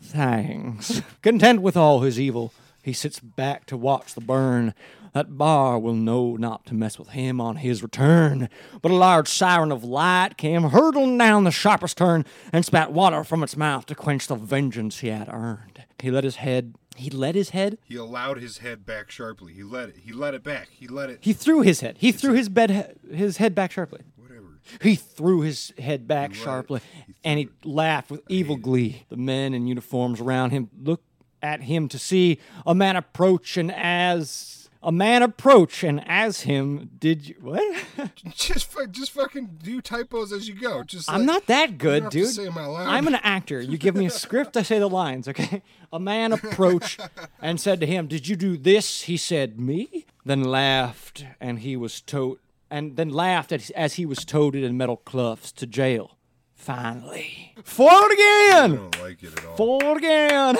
[0.00, 1.02] things.
[1.22, 2.52] Content with all his evil,
[2.84, 4.74] he sits back to watch the burn.
[5.12, 8.48] That bar will know not to mess with him on his return.
[8.80, 13.24] But a large siren of light came hurtling down the sharpest turn and spat water
[13.24, 15.84] from its mouth to quench the vengeance he had earned.
[15.98, 16.76] He let his head.
[16.96, 17.78] He let his head.
[17.84, 19.52] He allowed his head back sharply.
[19.52, 19.96] He let it.
[20.04, 20.68] He let it back.
[20.70, 21.18] He let it.
[21.20, 21.96] He threw his head.
[21.98, 22.98] He threw his bed.
[23.10, 24.00] His head back sharply.
[24.16, 24.60] Whatever.
[24.80, 29.04] He threw his head back He sharply, he and he laughed with evil glee.
[29.08, 31.06] The men in uniforms around him looked
[31.42, 36.90] at him to see a man approach, and as a man approach, and as him
[36.98, 37.62] did you what?
[38.34, 40.82] Just, just fucking do typos as you go.
[40.82, 41.10] Just.
[41.10, 42.28] I'm like- not that good, dude.
[42.28, 42.88] say 'em out loud.
[42.88, 43.60] I'm an actor.
[43.60, 45.62] You give me a script, I say the lines, okay?
[45.92, 47.00] A man approached
[47.40, 49.02] and said to him, Did you do this?
[49.02, 50.06] He said, Me?
[50.24, 52.38] Then laughed, and he was towed,
[52.70, 56.16] and then laughed as, as he was toted in metal cuffs to jail.
[56.62, 57.54] Finally.
[57.64, 58.76] Forward I again!
[58.76, 59.56] don't like it at all.
[59.56, 60.56] Forward again!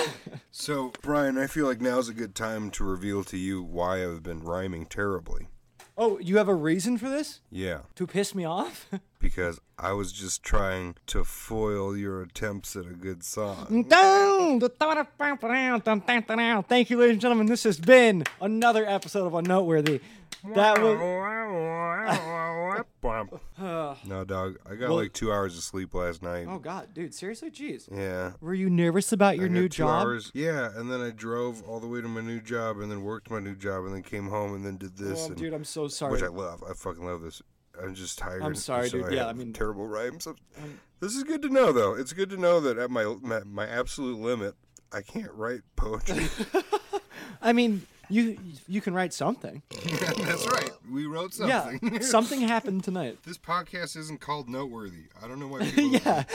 [0.51, 4.21] So, Bryan, I feel like now's a good time to reveal to you why I've
[4.21, 5.47] been rhyming terribly.
[5.97, 7.39] Oh, you have a reason for this?
[7.49, 8.89] Yeah, To piss me off?
[9.21, 13.85] because I was just trying to foil your attempts at a good song.
[16.67, 17.47] Thank you, ladies and gentlemen.
[17.47, 20.01] This has been another episode of Unnoteworthy.
[20.53, 20.97] That was.
[23.59, 24.57] no, dog.
[24.65, 26.47] I got Well- like two hours of sleep last night.
[26.49, 27.51] Oh, God, dude, seriously?
[27.51, 27.87] Jeez.
[27.91, 28.33] Yeah.
[28.41, 30.05] Were you nervous about your I got new two job?
[30.05, 30.31] Hours.
[30.33, 33.29] Yeah, and then I drove all the way to my new job, and then worked
[33.29, 35.63] my new job, and then came home, and then did this, Oh, and, dude, I'm
[35.65, 36.13] so sorry.
[36.13, 36.63] which I love.
[36.67, 37.41] I fucking love this.
[37.81, 38.43] I'm just tired.
[38.43, 39.07] I'm sorry, so dude.
[39.07, 40.27] I Yeah, have I mean- terrible rhymes.
[40.27, 40.35] Um,
[40.99, 41.93] this is good to know, though.
[41.95, 44.55] It's good to know that at my my, my absolute limit,
[44.91, 46.27] I can't write poetry.
[47.41, 48.37] I mean, you
[48.67, 49.61] you can write something.
[49.69, 50.69] That's right.
[50.91, 51.79] We wrote something.
[51.91, 53.17] Yeah, something happened tonight.
[53.25, 55.05] this podcast isn't called noteworthy.
[55.21, 55.99] I don't know why people.
[55.99, 56.23] Yeah.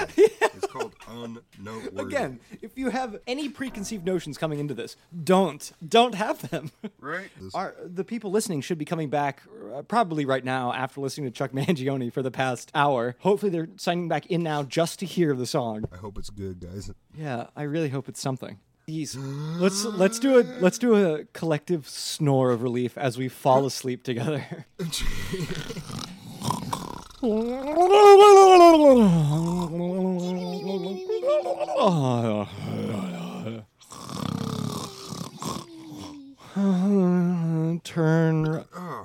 [0.58, 2.02] It's called unnoteworthy.
[2.02, 6.72] Again, if you have any preconceived notions coming into this, don't don't have them.
[6.98, 7.30] Right.
[7.54, 11.30] Our, the people listening should be coming back uh, probably right now after listening to
[11.30, 13.14] Chuck Mangione for the past hour.
[13.20, 15.84] Hopefully, they're signing back in now just to hear the song.
[15.92, 16.90] I hope it's good, guys.
[17.16, 18.58] Yeah, I really hope it's something.
[18.88, 19.16] Jeez.
[19.60, 24.02] Let's let's do a let's do a collective snore of relief as we fall asleep
[24.02, 24.64] together.
[37.84, 38.64] Turn.
[38.74, 39.04] Uh.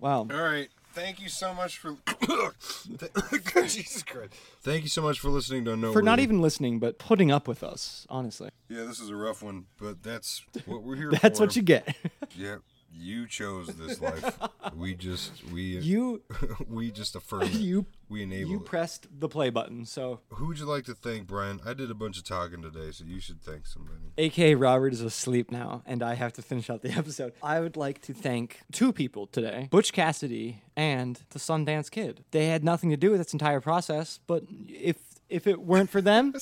[0.00, 0.68] All right.
[1.00, 1.96] Thank you so much for.
[3.62, 4.34] Jesus Christ.
[4.62, 5.92] Thank you so much for listening to Unnoteworthy.
[5.94, 8.50] For not even listening, but putting up with us, honestly.
[8.68, 11.46] Yeah, this is a rough one, but that's what we're here That's for.
[11.46, 11.96] what you get.
[12.36, 12.56] Yeah,
[12.92, 14.38] you chose this life.
[14.76, 16.22] we just we You
[16.68, 17.52] we just affirm it.
[17.52, 18.64] you we enable you it.
[18.64, 21.60] pressed the play button, so Who would you like to thank, Bryan?
[21.64, 23.98] I did a bunch of talking today, so you should thank somebody.
[24.18, 27.32] AK Robert is asleep now, and I have to finish out the episode.
[27.42, 32.24] I would like to thank two people today Butch Cassidy and the Sundance Kid.
[32.32, 34.96] They had nothing to do with this entire process, but if
[35.28, 36.34] if it weren't for them,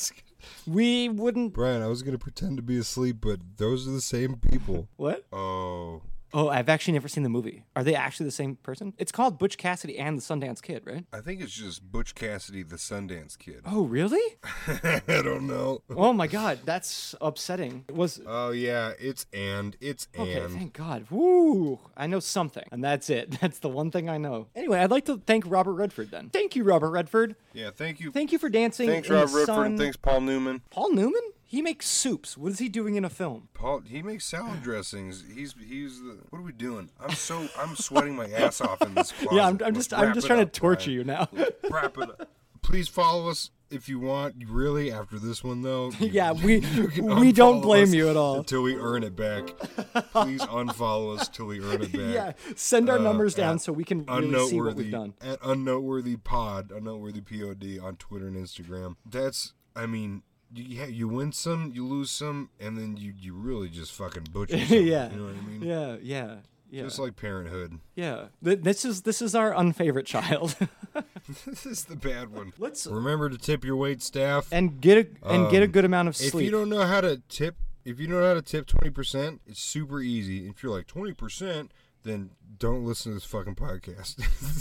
[0.66, 1.52] we wouldn't.
[1.52, 4.88] Bryan, I was gonna pretend to be asleep, but those are the same people.
[4.96, 5.26] What?
[5.32, 6.02] Oh,
[6.34, 7.64] Oh, I've actually never seen the movie.
[7.74, 8.92] Are they actually the same person?
[8.98, 11.04] It's called Butch Cassidy and the Sundance Kid, right?
[11.12, 13.62] I think it's just Butch Cassidy, the Sundance Kid.
[13.66, 14.36] Oh, really?
[14.66, 15.82] I don't know.
[15.90, 17.84] Oh my God, that's upsetting.
[17.88, 20.52] It was Oh yeah, it's and it's Okay, and.
[20.54, 21.06] thank God.
[21.10, 21.78] Woo!
[21.96, 23.30] I know something, and that's it.
[23.40, 24.48] That's the one thing I know.
[24.54, 26.28] Anyway, I'd like to thank Robert Redford then.
[26.30, 27.36] Thank you, Robert Redford.
[27.52, 28.10] Yeah, thank you.
[28.10, 28.88] Thank you for dancing.
[28.88, 29.66] Thanks, Robert Redford, sun.
[29.66, 30.62] and thanks, Paul Newman.
[30.70, 31.20] Paul Newman?
[31.50, 32.36] He makes soups.
[32.36, 33.48] What is he doing in a film?
[33.54, 35.24] Paul, he makes salad dressings.
[35.34, 36.18] He's he's the.
[36.28, 36.90] What are we doing?
[37.00, 39.32] I'm so I'm sweating my ass off in this closet.
[39.36, 40.98] yeah, I'm, I'm just I'm just trying up, to torture Bryan.
[40.98, 41.28] you now.
[41.70, 42.28] Wrap it up.
[42.60, 44.34] Please follow us if you want.
[44.46, 45.90] Really, after this one though.
[45.98, 46.62] you- yeah, we
[47.00, 48.40] we don't blame you at all.
[48.40, 49.46] until we earn it back.
[50.12, 52.14] Please unfollow us till we earn it back.
[52.14, 55.14] Yeah, send our Uh, numbers down so we can really see what we've done.
[55.22, 58.96] at unnoteworthy pod, unnoteworthy pod on Twitter and Instagram.
[59.10, 60.22] That's, I mean,
[60.54, 64.56] you you win some, you lose some, and then you you really just fucking butcher.
[64.56, 65.62] Yeah, you know what I mean.
[65.62, 66.36] yeah, yeah,
[66.70, 67.78] yeah, Just like parenthood.
[67.94, 68.26] yeah.
[68.44, 70.56] Th- This is this is our unfavorite child.
[71.46, 72.52] this is the bad one.
[72.58, 74.48] Let's Remember to tip your wait staff.
[74.50, 76.34] and get a and get a Um, good amount of sleep.
[76.34, 78.90] if you don't know how to tip, if you don't know how to tip twenty
[78.90, 80.48] percent, it's super easy.
[80.48, 81.72] If you're like twenty percent,
[82.08, 84.18] then don't listen to this fucking podcast.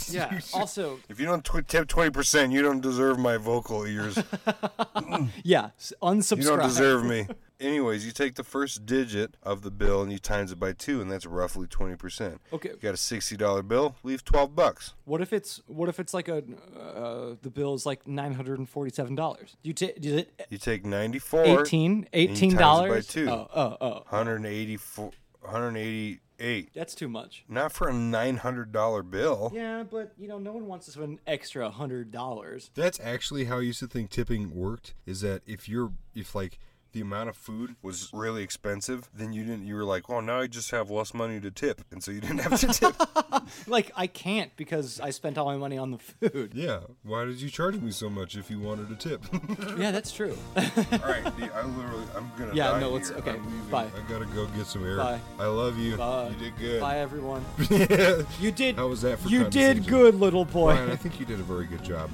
[0.14, 0.40] yeah.
[0.54, 4.18] Also, If you don't tw- tip twenty percent, you don't deserve my vocal ears.
[5.44, 5.70] yeah.
[6.02, 6.38] Unsubscribe.
[6.38, 7.28] You don't deserve me.
[7.60, 11.02] Anyways, you take the first digit of the bill and you times it by two,
[11.02, 12.40] and that's roughly twenty percent.
[12.54, 12.70] Okay.
[12.70, 14.94] You got a sixty dollar bill, leave twelve bucks.
[15.06, 16.44] What if it's what if it's like a
[16.80, 19.58] uh, the bill's like nine hundred and forty seven dollars?
[19.64, 21.62] You take is it You take ninety four.
[21.62, 23.30] 18 18 times it by two.
[23.30, 23.94] Oh, oh, oh.
[24.10, 25.12] 184
[26.40, 27.44] 188 That's too much.
[27.48, 31.20] not for a $900 bill Yeah, but you know, no one wants to spend an
[31.28, 32.70] extra hundred dollars.
[32.76, 36.60] that's actually how i used to think tipping worked is that if you're if like
[36.94, 40.40] the amount of food was really expensive then you didn't you were like oh now
[40.40, 42.96] i just have less money to tip and so you didn't have to tip
[43.66, 46.52] Like I can't because I spent all my money on the food.
[46.54, 49.24] yeah why did you charge me so much if you wanted a tip
[49.78, 50.38] yeah, that's true.
[50.58, 53.38] all right the- i literally i'm gonna Yeah, no, let's- okay,
[53.72, 53.86] bye.
[53.86, 55.20] i gotta go get some air Bye.
[55.40, 56.30] i love you Bye.
[56.30, 57.44] you did good Bye, everyone.
[57.70, 58.76] yeah You did.
[58.76, 60.74] How was that for You did good, little boy.
[60.76, 62.10] Bryan, I think you did a very good job.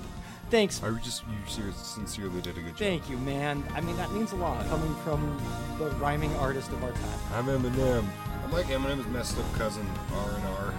[0.54, 0.84] Thanks.
[0.84, 2.78] I just you ser- sincerely did a good job.
[2.78, 3.64] Thank you, man.
[3.74, 5.42] I mean, that means a lot coming from
[5.80, 7.20] the rhyming artist of our time.
[7.34, 8.06] I'm Eminem.
[8.44, 9.84] I'm like Eminem's messed up cousin
[10.14, 10.74] R and R.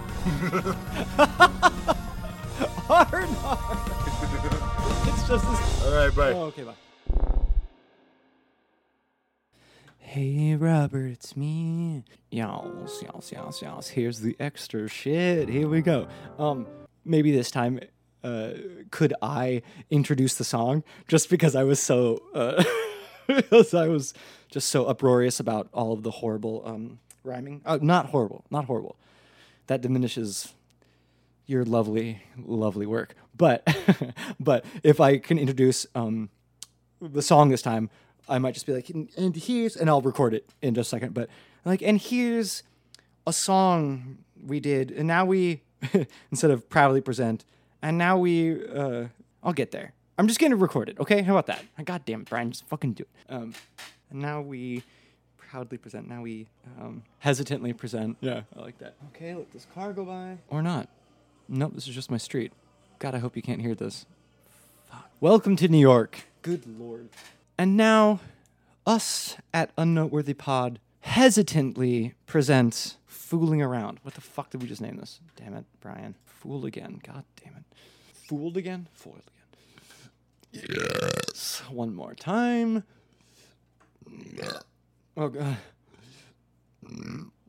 [2.87, 5.09] Hard, hard.
[5.09, 5.85] it's just this.
[5.85, 6.31] All right, bye.
[6.31, 6.75] Oh, okay, bye.
[9.97, 12.05] Hey, Robert, it's me.
[12.31, 13.87] Yos, yos, yos, yos.
[13.89, 15.49] Here's the extra shit.
[15.49, 16.07] Here we go.
[16.39, 16.65] Um,
[17.03, 17.81] maybe this time,
[18.25, 18.53] uh,
[18.89, 19.61] could I
[19.91, 22.63] introduce the song just because I was so, uh,
[23.29, 24.13] I was
[24.49, 27.61] just so uproarious about all of the horrible, um, rhyming.
[27.65, 28.95] Uh, not horrible, not horrible.
[29.67, 30.53] That diminishes
[31.45, 33.15] your lovely, lovely work.
[33.37, 33.63] But,
[34.39, 36.29] but if I can introduce um,
[36.99, 37.91] the song this time,
[38.27, 40.95] I might just be like, and, and here's, and I'll record it in just a
[40.95, 41.13] second.
[41.13, 41.29] But
[41.63, 42.63] like, and here's
[43.27, 45.61] a song we did, and now we,
[46.31, 47.45] instead of proudly present,
[47.85, 49.05] and now we, uh,
[49.43, 49.93] I'll get there.
[50.17, 51.21] I'm just gonna record it, okay?
[51.21, 51.63] How about that?
[51.85, 53.33] God damn it, Bryan, just fucking do it.
[53.33, 53.53] Um,
[54.09, 54.83] and now we
[55.37, 56.09] proudly present.
[56.09, 56.47] Now we
[56.81, 58.17] um, hesitantly present.
[58.21, 58.95] Yeah, I like that.
[59.09, 60.37] Okay, let this car go by.
[60.49, 60.89] Or not.
[61.47, 62.53] Nope, this is just my street.
[62.97, 64.07] God, I hope you can't hear this.
[64.89, 65.11] Fuck.
[65.19, 66.21] Welcome to New York.
[66.41, 67.09] Good lord.
[67.57, 68.19] And now,
[68.87, 73.99] us at Unnoteworthy Pod hesitantly present Fooling Around.
[74.01, 75.19] What the fuck did we just name this?
[75.35, 76.15] Damn it, Bryan.
[76.45, 77.01] Fool again.
[77.03, 77.63] God damn it.
[78.13, 78.87] Fooled again?
[78.93, 79.23] Foiled
[80.53, 80.67] again.
[80.69, 81.63] Yes.
[81.71, 82.83] One more time.
[85.17, 85.57] Oh, God.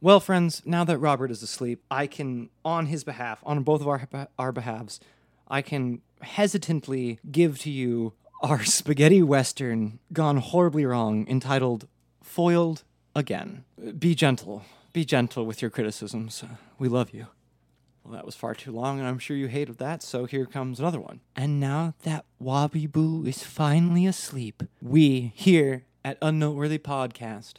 [0.00, 3.88] Well, friends, now that Robert is asleep, I can, on his behalf, on both of
[3.88, 4.98] our our behalves,
[5.46, 11.86] I can hesitantly give to you our spaghetti western gone horribly wrong, entitled
[12.22, 12.82] "Foiled
[13.14, 13.64] Again."
[13.98, 16.42] Be gentle, be gentle with your criticisms.
[16.78, 17.26] We love you.
[18.06, 20.78] Well, that was far too long, and I'm sure you hated that, so here comes
[20.78, 21.22] another one.
[21.34, 27.54] And now that Wobby Boo is finally asleep, we here at Unnoteworthy Podcast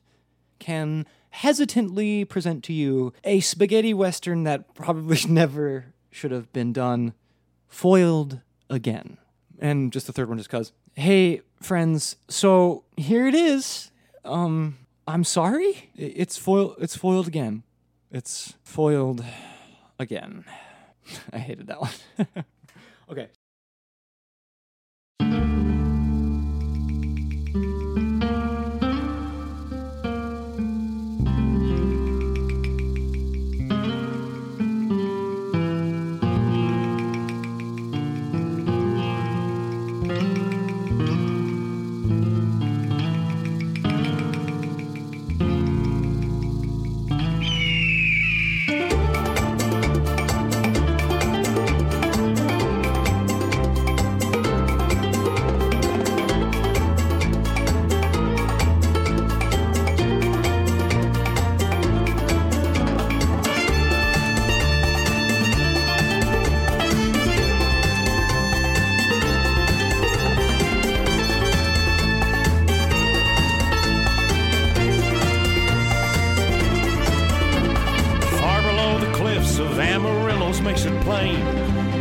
[0.57, 7.13] can hesitantly present to you a spaghetti western that probably never should have been done,
[7.67, 8.39] foiled
[8.69, 9.17] again.
[9.59, 10.71] And just the third one, just cause.
[10.95, 12.15] Hey, friends.
[12.29, 13.91] So here it is.
[14.23, 14.77] Um,
[15.09, 15.89] I'm sorry.
[15.93, 16.77] It's foil.
[16.79, 17.63] It's foiled again.
[18.11, 19.25] It's foiled
[19.99, 20.45] again.
[21.33, 21.91] I hated that one.
[23.09, 23.29] okay.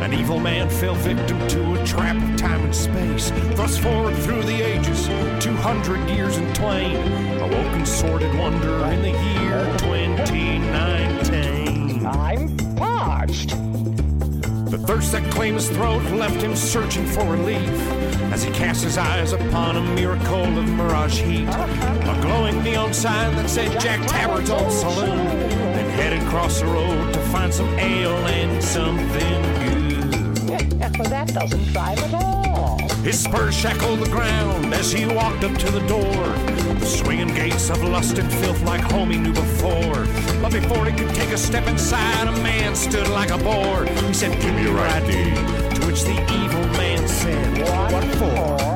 [0.03, 4.43] An evil man fell victim to a trap of time and space, thrust forward through
[4.43, 5.07] the ages,
[5.43, 6.97] 200 years in twain,
[7.41, 12.07] awoke in sordid wonder in the year 2019.
[12.07, 13.51] I'm parched.
[14.71, 17.71] The thirst that claimed his throat left him searching for relief
[18.33, 23.35] as he cast his eyes upon a miracle of mirage heat, a glowing neon sign
[23.37, 28.27] that said Jack Tabbert's Old Saloon, then headed across the road to find some ale
[28.27, 29.66] and something
[30.99, 32.79] well, that doesn't drive at all.
[33.03, 36.27] His spurs shackled the ground as he walked up to the door.
[36.81, 40.07] The swinging gates of lust and filth like home he knew before.
[40.41, 43.85] But before he could take a step inside, a man stood like a boar.
[43.85, 45.35] He said, Give me your ID.
[45.75, 48.76] To which the evil man said, What, what for?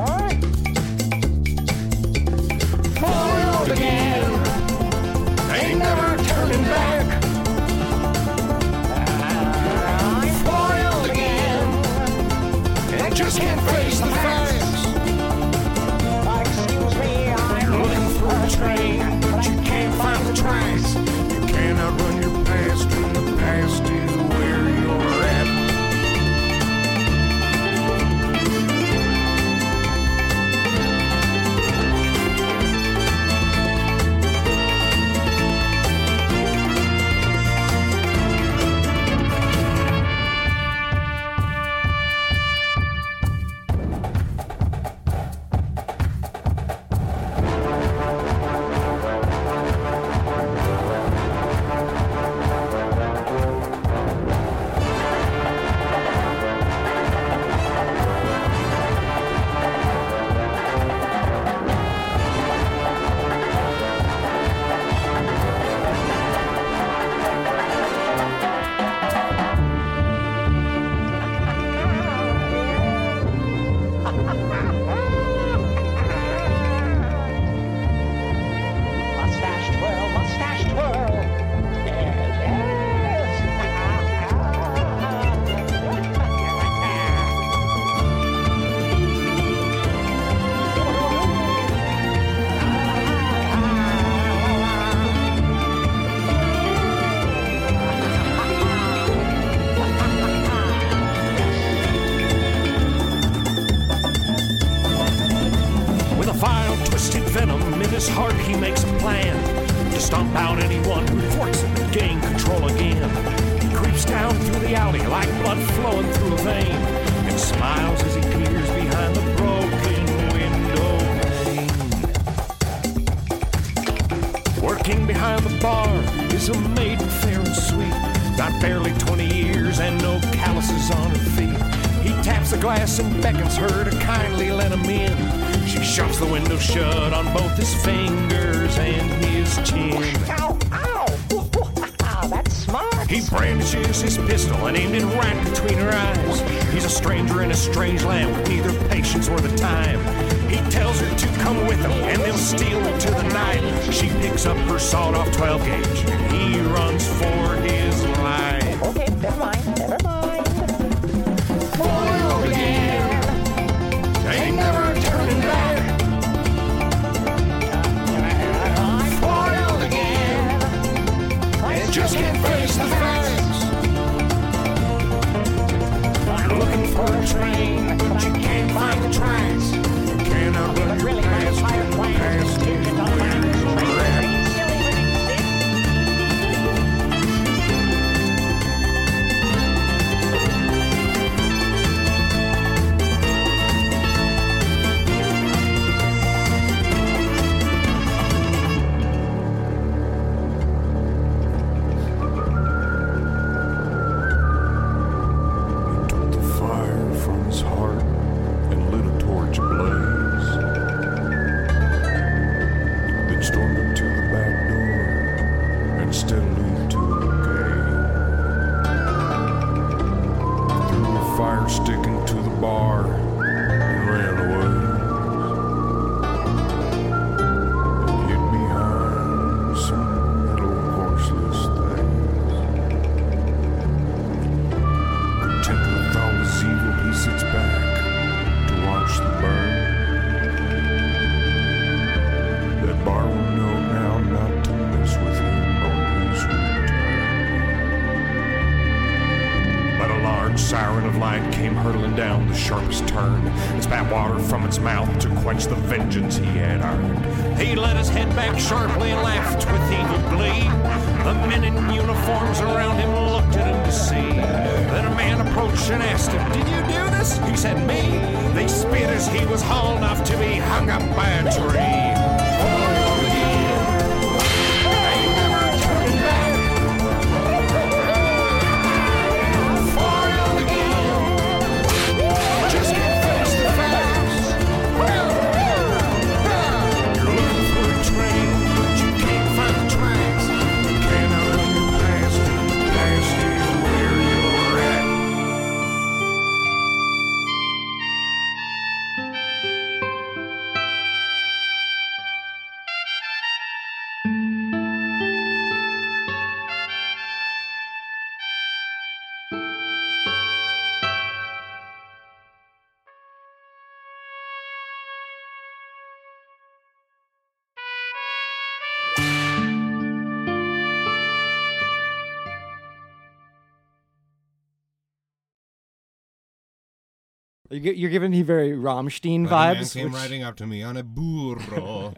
[327.71, 329.93] You're, giving me very Rammstein a man vibes.
[329.93, 332.13] came which- riding up to me on a burro.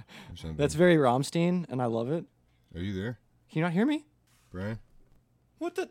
[0.56, 2.24] that's very Rammstein, and I love it.
[2.74, 3.18] Are you there,
[3.50, 4.04] Can you not hear me?
[4.50, 4.78] Bryan?
[5.58, 5.88] What the?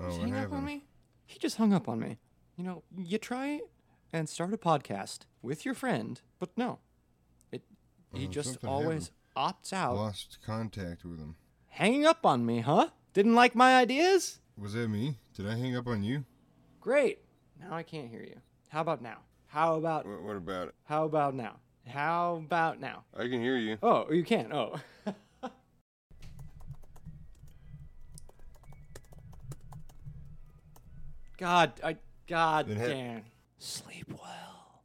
[0.00, 0.84] Oh, what hang up on me?
[1.26, 2.18] He just hung up on me.
[2.56, 3.60] You know, you try
[4.12, 6.78] and start a podcast with your friend, but no.
[7.50, 7.62] It
[8.14, 9.96] he Oh, just always opts out.
[9.96, 11.36] Lost contact with him.
[11.68, 12.88] Hanging up on me, huh?
[13.14, 14.38] Didn't like my ideas?
[14.56, 15.18] Was that me?
[15.34, 16.24] Did I hang up on you?
[16.80, 17.18] Great.
[17.62, 18.36] Now I can't hear you.
[18.68, 19.18] How about now?
[19.46, 20.74] How about What, what about it?
[20.84, 21.56] how about now?
[21.86, 23.04] How about now?
[23.16, 23.76] I can hear you.
[23.82, 24.52] Oh, you can.
[24.52, 24.80] Oh.
[31.38, 31.96] God, I
[32.26, 33.22] God Then hit- damn.
[33.58, 34.82] Sleep well.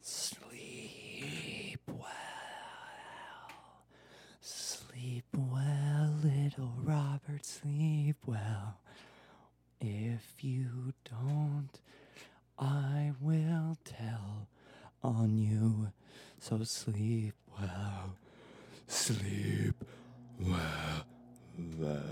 [0.00, 2.06] Sleep well.
[4.40, 8.78] Sleep well, little Robert, sleep well.
[9.80, 11.68] If you don't,
[12.58, 14.48] I will tell
[15.02, 15.92] on you.
[16.40, 18.16] So sleep well.
[18.86, 19.74] Sleep
[20.40, 21.06] well.
[21.78, 22.02] Well.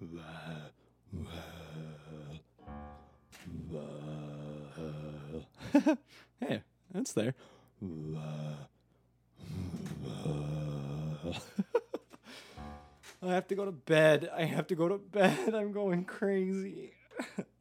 [0.00, 0.32] Well.
[1.12, 1.52] Well.
[5.74, 5.98] Well.
[6.40, 7.34] hey, that's there.
[7.80, 8.68] Well.
[10.24, 11.36] Well.
[13.22, 14.28] I have to go to bed.
[14.34, 15.54] I have to go to bed.
[15.54, 16.92] I'm going crazy.